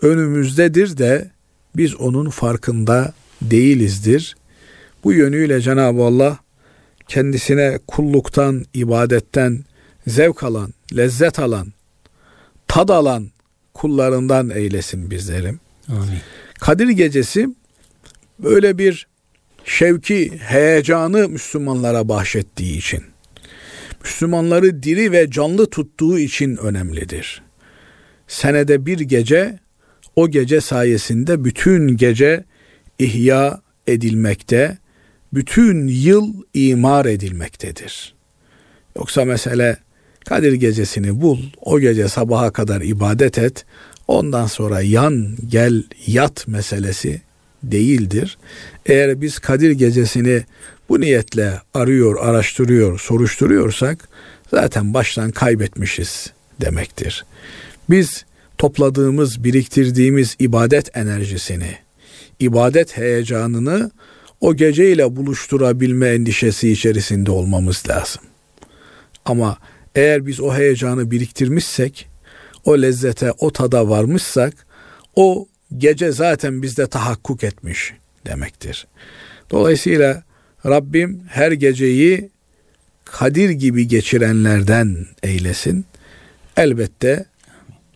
önümüzdedir 0.01 0.97
de 0.97 1.31
biz 1.75 1.95
onun 1.95 2.29
farkında 2.29 3.13
değilizdir. 3.41 4.35
Bu 5.03 5.13
yönüyle 5.13 5.61
Cenab-ı 5.61 6.03
Allah 6.03 6.39
kendisine 7.07 7.79
kulluktan, 7.87 8.65
ibadetten 8.73 9.63
zevk 10.07 10.43
alan, 10.43 10.73
lezzet 10.95 11.39
alan, 11.39 11.73
tad 12.67 12.89
alan 12.89 13.31
kullarından 13.73 14.49
eylesin 14.49 15.11
bizlerim. 15.11 15.59
Amin. 15.87 16.19
Kadir 16.59 16.89
gecesi 16.89 17.47
böyle 18.39 18.77
bir 18.77 19.07
şevki, 19.65 20.37
heyecanı 20.37 21.29
Müslümanlara 21.29 22.09
bahşettiği 22.09 22.77
için, 22.77 23.03
Müslümanları 24.01 24.83
diri 24.83 25.11
ve 25.11 25.31
canlı 25.31 25.69
tuttuğu 25.69 26.19
için 26.19 26.57
önemlidir. 26.57 27.41
Senede 28.27 28.85
bir 28.85 28.99
gece, 28.99 29.59
o 30.15 30.29
gece 30.29 30.61
sayesinde 30.61 31.43
bütün 31.43 31.97
gece 31.97 32.43
ihya 32.99 33.61
edilmekte, 33.87 34.77
bütün 35.33 35.87
yıl 35.87 36.33
imar 36.53 37.05
edilmektedir. 37.05 38.15
Yoksa 38.95 39.25
mesele 39.25 39.77
Kadir 40.25 40.53
gecesini 40.53 41.21
bul, 41.21 41.39
o 41.61 41.79
gece 41.79 42.07
sabaha 42.07 42.51
kadar 42.51 42.81
ibadet 42.81 43.37
et, 43.37 43.65
ondan 44.07 44.47
sonra 44.47 44.81
yan, 44.81 45.37
gel, 45.47 45.83
yat 46.07 46.47
meselesi 46.47 47.21
değildir. 47.63 48.37
Eğer 48.85 49.21
biz 49.21 49.39
Kadir 49.39 49.71
gecesini 49.71 50.43
bu 50.89 51.01
niyetle 51.01 51.61
arıyor, 51.73 52.17
araştırıyor, 52.27 52.99
soruşturuyorsak 52.99 54.09
zaten 54.51 54.93
baştan 54.93 55.31
kaybetmişiz 55.31 56.31
demektir. 56.61 57.25
Biz 57.89 58.25
topladığımız, 58.57 59.43
biriktirdiğimiz 59.43 60.35
ibadet 60.39 60.97
enerjisini, 60.97 61.77
ibadet 62.39 62.97
heyecanını 62.97 63.91
o 64.41 64.55
geceyle 64.55 65.15
buluşturabilme 65.15 66.07
endişesi 66.09 66.71
içerisinde 66.71 67.31
olmamız 67.31 67.83
lazım. 67.89 68.21
Ama 69.25 69.57
eğer 69.95 70.25
biz 70.25 70.39
o 70.39 70.55
heyecanı 70.55 71.11
biriktirmişsek, 71.11 72.07
o 72.65 72.81
lezzete, 72.81 73.31
o 73.31 73.51
tada 73.51 73.89
varmışsak, 73.89 74.53
o 75.15 75.47
gece 75.77 76.11
zaten 76.11 76.61
bizde 76.61 76.87
tahakkuk 76.87 77.43
etmiş 77.43 77.93
demektir. 78.25 78.87
Dolayısıyla 79.51 80.23
Rabbim 80.65 81.21
her 81.29 81.51
geceyi 81.51 82.29
Kadir 83.05 83.49
gibi 83.49 83.87
geçirenlerden 83.87 85.05
eylesin. 85.23 85.85
Elbette 86.57 87.25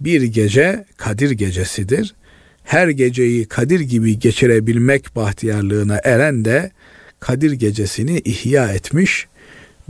bir 0.02 0.22
gece 0.22 0.86
Kadir 0.98 1.32
gecesidir. 1.32 2.16
Her 2.64 2.88
geceyi 2.88 3.46
Kadir 3.46 3.80
gibi 3.80 4.20
geçirebilmek 4.20 5.16
bahtiyarlığına 5.16 6.00
eren 6.04 6.46
de 6.46 6.72
Kadir 7.20 7.52
gecesini 7.52 8.20
ihya 8.20 8.74
etmiş 8.74 9.28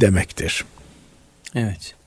demektir. 0.01 0.65
Evet. 1.55 1.98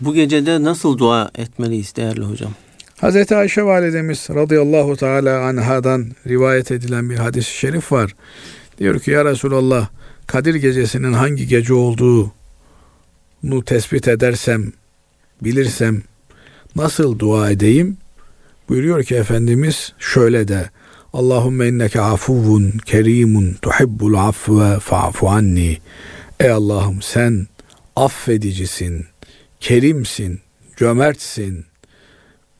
Bu 0.00 0.14
gecede 0.14 0.62
nasıl 0.62 0.98
dua 0.98 1.30
etmeliyiz 1.34 1.96
değerli 1.96 2.24
hocam? 2.24 2.52
Hazreti 3.00 3.36
Ayşe 3.36 3.62
validemiz 3.62 4.26
radıyallahu 4.30 4.96
teala 4.96 5.40
anhadan 5.40 6.06
rivayet 6.26 6.70
edilen 6.70 7.10
bir 7.10 7.16
hadis-i 7.16 7.58
şerif 7.58 7.92
var. 7.92 8.14
Diyor 8.78 9.00
ki 9.00 9.10
ya 9.10 9.24
Resulallah 9.24 9.88
Kadir 10.26 10.54
gecesinin 10.54 11.12
hangi 11.12 11.46
gece 11.46 11.74
olduğunu 11.74 12.30
tespit 13.66 14.08
edersem, 14.08 14.72
bilirsem 15.42 16.02
nasıl 16.76 17.18
dua 17.18 17.50
edeyim? 17.50 17.96
Buyuruyor 18.68 19.04
ki 19.04 19.14
Efendimiz 19.14 19.92
şöyle 19.98 20.48
de 20.48 20.70
Allahümme 21.12 21.68
inneke 21.68 22.00
afuvun 22.00 22.72
kerimun 22.86 23.56
tuhibbul 23.62 24.14
afve 24.14 24.78
fa'fu 24.80 25.28
anni. 25.28 25.78
Ey 26.40 26.50
Allah'ım 26.50 27.02
sen 27.02 27.46
affedicisin, 27.96 29.06
kerimsin, 29.66 30.40
cömertsin. 30.76 31.64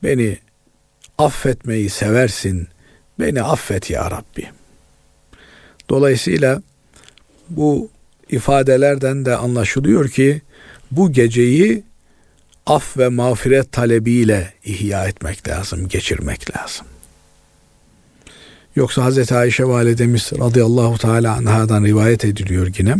Beni 0.02 0.38
affetmeyi 1.18 1.90
seversin. 1.90 2.68
Beni 3.20 3.42
affet 3.42 3.90
ya 3.90 4.10
Rabbi. 4.10 4.48
Dolayısıyla 5.90 6.62
bu 7.48 7.90
ifadelerden 8.30 9.24
de 9.24 9.36
anlaşılıyor 9.36 10.08
ki 10.08 10.42
bu 10.90 11.12
geceyi 11.12 11.84
af 12.66 12.98
ve 12.98 13.08
mağfiret 13.08 13.72
talebiyle 13.72 14.52
ihya 14.64 15.08
etmek 15.08 15.48
lazım, 15.48 15.88
geçirmek 15.88 16.56
lazım. 16.56 16.86
Yoksa 18.76 19.10
Hz. 19.10 19.32
Ayşe 19.32 19.64
validemiz 19.64 20.32
radıyallahu 20.38 20.98
teala 20.98 21.34
anhadan 21.34 21.84
rivayet 21.84 22.24
ediliyor 22.24 22.72
yine. 22.78 22.96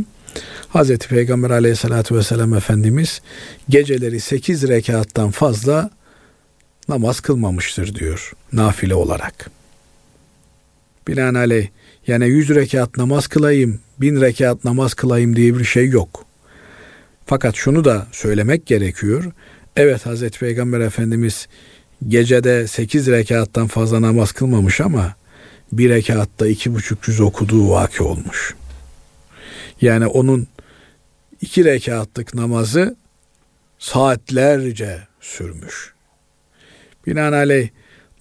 Hz. 0.75 0.99
Peygamber 0.99 1.51
aleyhissalatü 1.51 2.17
vesselam 2.17 2.55
Efendimiz 2.55 3.21
geceleri 3.69 4.21
sekiz 4.21 4.69
rekattan 4.69 5.31
fazla 5.31 5.91
namaz 6.89 7.21
kılmamıştır 7.21 7.95
diyor 7.95 8.33
nafile 8.53 8.95
olarak. 8.95 9.51
Binaenaleyh 11.09 11.69
yani 12.07 12.29
yüz 12.29 12.49
rekat 12.49 12.97
namaz 12.97 13.27
kılayım, 13.27 13.81
bin 14.01 14.21
rekat 14.21 14.65
namaz 14.65 14.95
kılayım 14.95 15.37
diye 15.37 15.59
bir 15.59 15.65
şey 15.65 15.89
yok. 15.89 16.25
Fakat 17.27 17.55
şunu 17.55 17.85
da 17.85 18.07
söylemek 18.13 18.67
gerekiyor. 18.67 19.25
Evet 19.77 20.07
Hazreti 20.07 20.39
Peygamber 20.39 20.81
Efendimiz 20.81 21.49
gecede 22.09 22.67
sekiz 22.67 23.07
rekattan 23.07 23.67
fazla 23.67 24.03
namaz 24.03 24.33
kılmamış 24.33 24.81
ama 24.81 25.15
bir 25.73 25.91
rekatta 25.91 26.47
iki 26.47 26.75
buçuk 26.75 27.09
yüz 27.09 27.21
okuduğu 27.21 27.71
vaki 27.71 28.03
olmuş. 28.03 28.55
Yani 29.81 30.07
onun 30.07 30.47
iki 31.41 31.65
rekatlık 31.65 32.35
namazı 32.35 32.97
saatlerce 33.79 34.99
sürmüş. 35.21 35.95
Binaenaleyh 37.07 37.69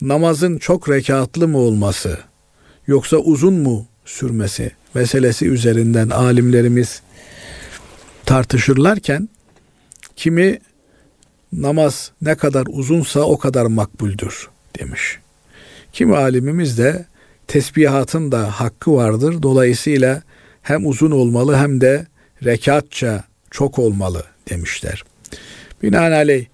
namazın 0.02 0.58
çok 0.58 0.90
rekatlı 0.90 1.48
mı 1.48 1.58
olması 1.58 2.20
yoksa 2.88 3.18
uzun 3.18 3.54
mu 3.54 3.88
sürmesi 4.06 4.72
meselesi 4.94 5.48
üzerinden 5.48 6.10
alimlerimiz 6.10 7.02
tartışırlarken 8.26 9.30
kimi 10.16 10.60
namaz 11.54 12.12
ne 12.22 12.36
kadar 12.36 12.66
uzunsa 12.70 13.20
o 13.20 13.38
kadar 13.38 13.66
makbuldür 13.66 14.50
demiş. 14.80 15.20
Kimi 15.94 16.18
alimimiz 16.18 16.78
de 16.78 17.06
tesbihatın 17.48 18.32
da 18.32 18.60
hakkı 18.60 18.94
vardır. 18.94 19.42
Dolayısıyla 19.42 20.22
hem 20.66 20.88
uzun 20.88 21.12
olmalı 21.12 21.56
hem 21.56 21.82
de 21.82 22.08
rekatça 22.44 23.24
çok 23.52 23.80
olmalı 23.80 24.24
demişler. 24.50 25.04
Binaenaleyh 25.84 26.46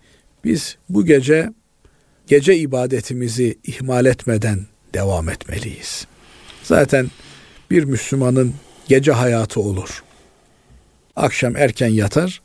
biz 0.43 0.78
bu 0.89 1.05
gece 1.05 1.49
gece 2.28 2.57
ibadetimizi 2.57 3.57
ihmal 3.64 4.05
etmeden 4.05 4.66
devam 4.93 5.30
etmeliyiz. 5.30 6.07
Zaten 6.64 7.12
bir 7.72 7.84
Müslümanın 7.84 8.53
gece 8.88 9.12
hayatı 9.12 9.59
olur. 9.59 10.03
Akşam 11.16 11.55
erken 11.55 11.88
yatar, 11.88 12.41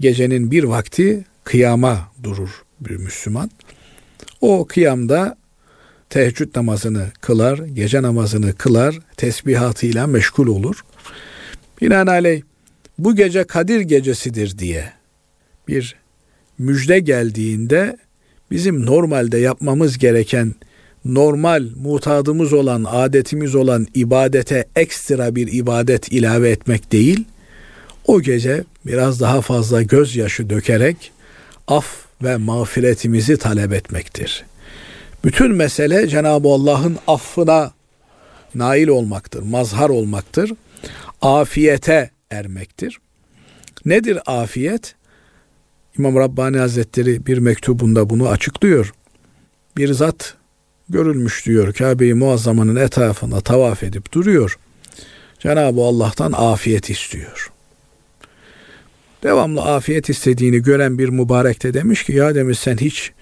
gecenin 0.00 0.50
bir 0.50 0.64
vakti 0.64 1.24
kıyama 1.44 2.12
durur 2.22 2.62
bir 2.80 2.96
Müslüman. 2.96 3.50
O 4.40 4.66
kıyamda 4.66 5.36
teheccüd 6.10 6.56
namazını 6.56 7.06
kılar, 7.20 7.58
gece 7.58 8.02
namazını 8.02 8.54
kılar, 8.54 8.98
tesbihatıyla 9.16 10.06
meşgul 10.06 10.46
olur. 10.46 10.84
Binaenaleyh 11.80 12.42
bu 12.98 13.16
gece 13.16 13.44
Kadir 13.44 13.80
gecesidir 13.80 14.58
diye 14.58 14.92
bir 15.68 15.96
müjde 16.58 16.98
geldiğinde 16.98 17.96
bizim 18.50 18.86
normalde 18.86 19.38
yapmamız 19.38 19.98
gereken 19.98 20.54
normal 21.04 21.68
mutadımız 21.76 22.52
olan, 22.52 22.84
adetimiz 22.88 23.54
olan 23.54 23.86
ibadete 23.94 24.64
ekstra 24.76 25.34
bir 25.36 25.52
ibadet 25.52 26.12
ilave 26.12 26.50
etmek 26.50 26.92
değil, 26.92 27.24
o 28.06 28.20
gece 28.20 28.64
biraz 28.86 29.20
daha 29.20 29.40
fazla 29.40 29.82
gözyaşı 29.82 30.50
dökerek 30.50 31.12
af 31.68 31.86
ve 32.22 32.36
mağfiretimizi 32.36 33.36
talep 33.36 33.72
etmektir. 33.72 34.44
Bütün 35.24 35.54
mesele 35.54 36.08
Cenab-ı 36.08 36.48
Allah'ın 36.48 36.98
affına 37.06 37.72
nail 38.54 38.88
olmaktır, 38.88 39.42
mazhar 39.42 39.88
olmaktır. 39.88 40.52
Afiyete 41.22 42.10
ermektir. 42.30 42.98
Nedir 43.84 44.18
afiyet? 44.26 44.94
İmam 45.98 46.16
Rabbani 46.16 46.58
Hazretleri 46.58 47.26
bir 47.26 47.38
mektubunda 47.38 48.10
bunu 48.10 48.28
açıklıyor. 48.28 48.92
Bir 49.76 49.92
zat 49.92 50.34
görülmüş 50.88 51.46
diyor 51.46 51.74
Kabe-i 51.74 52.14
Muazzama'nın 52.14 52.76
etrafında 52.76 53.40
tavaf 53.40 53.82
edip 53.82 54.12
duruyor. 54.12 54.58
Cenab-ı 55.38 55.80
Allah'tan 55.80 56.32
afiyet 56.32 56.90
istiyor. 56.90 57.52
Devamlı 59.22 59.62
afiyet 59.62 60.08
istediğini 60.08 60.62
gören 60.62 60.98
bir 60.98 61.08
mübarek 61.08 61.62
de 61.62 61.74
demiş 61.74 62.04
ki 62.04 62.12
ya 62.12 62.34
demiş 62.34 62.58
sen 62.58 62.76
hiç 62.76 63.12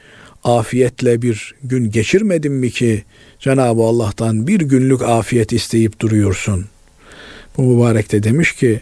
afiyetle 0.45 1.23
bir 1.23 1.55
gün 1.63 1.91
geçirmedin 1.91 2.53
mi 2.53 2.71
ki 2.71 3.05
Cenab-ı 3.39 3.83
Allah'tan 3.83 4.47
bir 4.47 4.61
günlük 4.61 5.03
afiyet 5.03 5.53
isteyip 5.53 6.01
duruyorsun. 6.01 6.67
Bu 7.61 7.65
mübarek 7.65 8.13
de 8.13 8.23
demiş 8.23 8.53
ki 8.53 8.81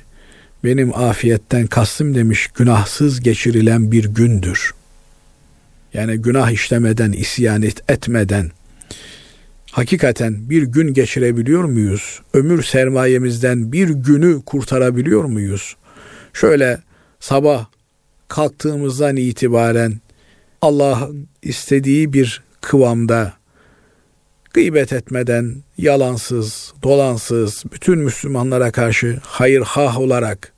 benim 0.64 0.94
afiyetten 0.94 1.66
kastım 1.66 2.14
demiş 2.14 2.48
günahsız 2.54 3.20
geçirilen 3.20 3.92
bir 3.92 4.04
gündür. 4.04 4.74
Yani 5.94 6.18
günah 6.18 6.50
işlemeden, 6.50 7.12
isyan 7.12 7.62
et, 7.62 7.90
etmeden 7.90 8.50
hakikaten 9.70 10.50
bir 10.50 10.62
gün 10.62 10.94
geçirebiliyor 10.94 11.64
muyuz? 11.64 12.20
Ömür 12.34 12.62
sermayemizden 12.62 13.72
bir 13.72 13.88
günü 13.88 14.42
kurtarabiliyor 14.42 15.24
muyuz? 15.24 15.76
Şöyle 16.32 16.78
sabah 17.20 17.66
kalktığımızdan 18.28 19.16
itibaren 19.16 20.00
Allah 20.62 21.08
istediği 21.42 22.12
bir 22.12 22.42
kıvamda 22.60 23.32
gıybet 24.58 24.92
etmeden, 24.92 25.62
yalansız, 25.78 26.72
dolansız, 26.82 27.64
bütün 27.72 27.98
Müslümanlara 27.98 28.70
karşı 28.70 29.18
hayır 29.22 29.60
hah 29.60 29.98
olarak, 30.00 30.52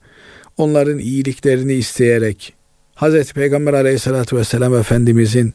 onların 0.57 0.99
iyiliklerini 0.99 1.73
isteyerek, 1.73 2.53
Hz. 2.95 3.33
Peygamber 3.33 3.73
aleyhissalatü 3.73 4.37
vesselam 4.37 4.75
Efendimizin 4.75 5.53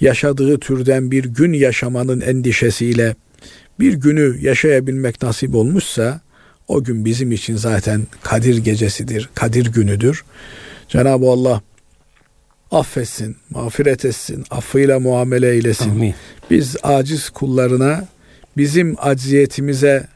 yaşadığı 0.00 0.58
türden 0.58 1.10
bir 1.10 1.24
gün 1.24 1.52
yaşamanın 1.52 2.20
endişesiyle 2.20 3.14
bir 3.80 3.92
günü 3.92 4.38
yaşayabilmek 4.40 5.22
nasip 5.22 5.54
olmuşsa, 5.54 6.20
o 6.68 6.84
gün 6.84 7.04
bizim 7.04 7.32
için 7.32 7.56
zaten 7.56 8.06
Kadir 8.22 8.56
gecesidir, 8.56 9.30
Kadir 9.34 9.66
günüdür. 9.66 10.24
Cenab-ı 10.88 11.26
Allah 11.26 11.60
affetsin, 12.70 13.36
mağfiret 13.50 14.04
etsin, 14.04 14.44
affıyla 14.50 15.00
muamele 15.00 15.50
eylesin. 15.50 15.90
Amin. 15.90 16.14
Biz 16.50 16.76
aciz 16.82 17.30
kullarına 17.30 18.04
bizim 18.56 18.96
acziyetimize 18.98 20.08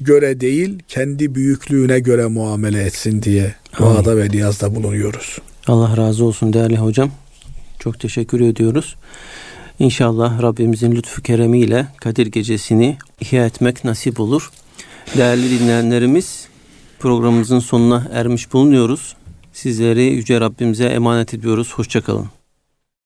göre 0.00 0.40
değil, 0.40 0.78
kendi 0.88 1.34
büyüklüğüne 1.34 1.98
göre 1.98 2.26
muamele 2.26 2.82
etsin 2.82 3.22
diye 3.22 3.54
duada 3.78 4.16
ve 4.16 4.28
niyazda 4.28 4.74
bulunuyoruz. 4.74 5.38
Allah 5.66 5.96
razı 5.96 6.24
olsun 6.24 6.52
değerli 6.52 6.76
hocam. 6.76 7.10
Çok 7.78 8.00
teşekkür 8.00 8.40
ediyoruz. 8.40 8.96
İnşallah 9.78 10.42
Rabbimizin 10.42 10.92
lütfu 10.92 11.22
keremiyle 11.22 11.86
Kadir 11.96 12.26
Gecesi'ni 12.26 12.96
ihya 13.20 13.46
etmek 13.46 13.84
nasip 13.84 14.20
olur. 14.20 14.50
Değerli 15.16 15.60
dinleyenlerimiz 15.60 16.46
programımızın 16.98 17.58
sonuna 17.58 18.08
ermiş 18.12 18.52
bulunuyoruz. 18.52 19.16
Sizleri 19.52 20.02
Yüce 20.02 20.40
Rabbimize 20.40 20.84
emanet 20.84 21.34
ediyoruz. 21.34 21.72
Hoşçakalın. 21.74 22.37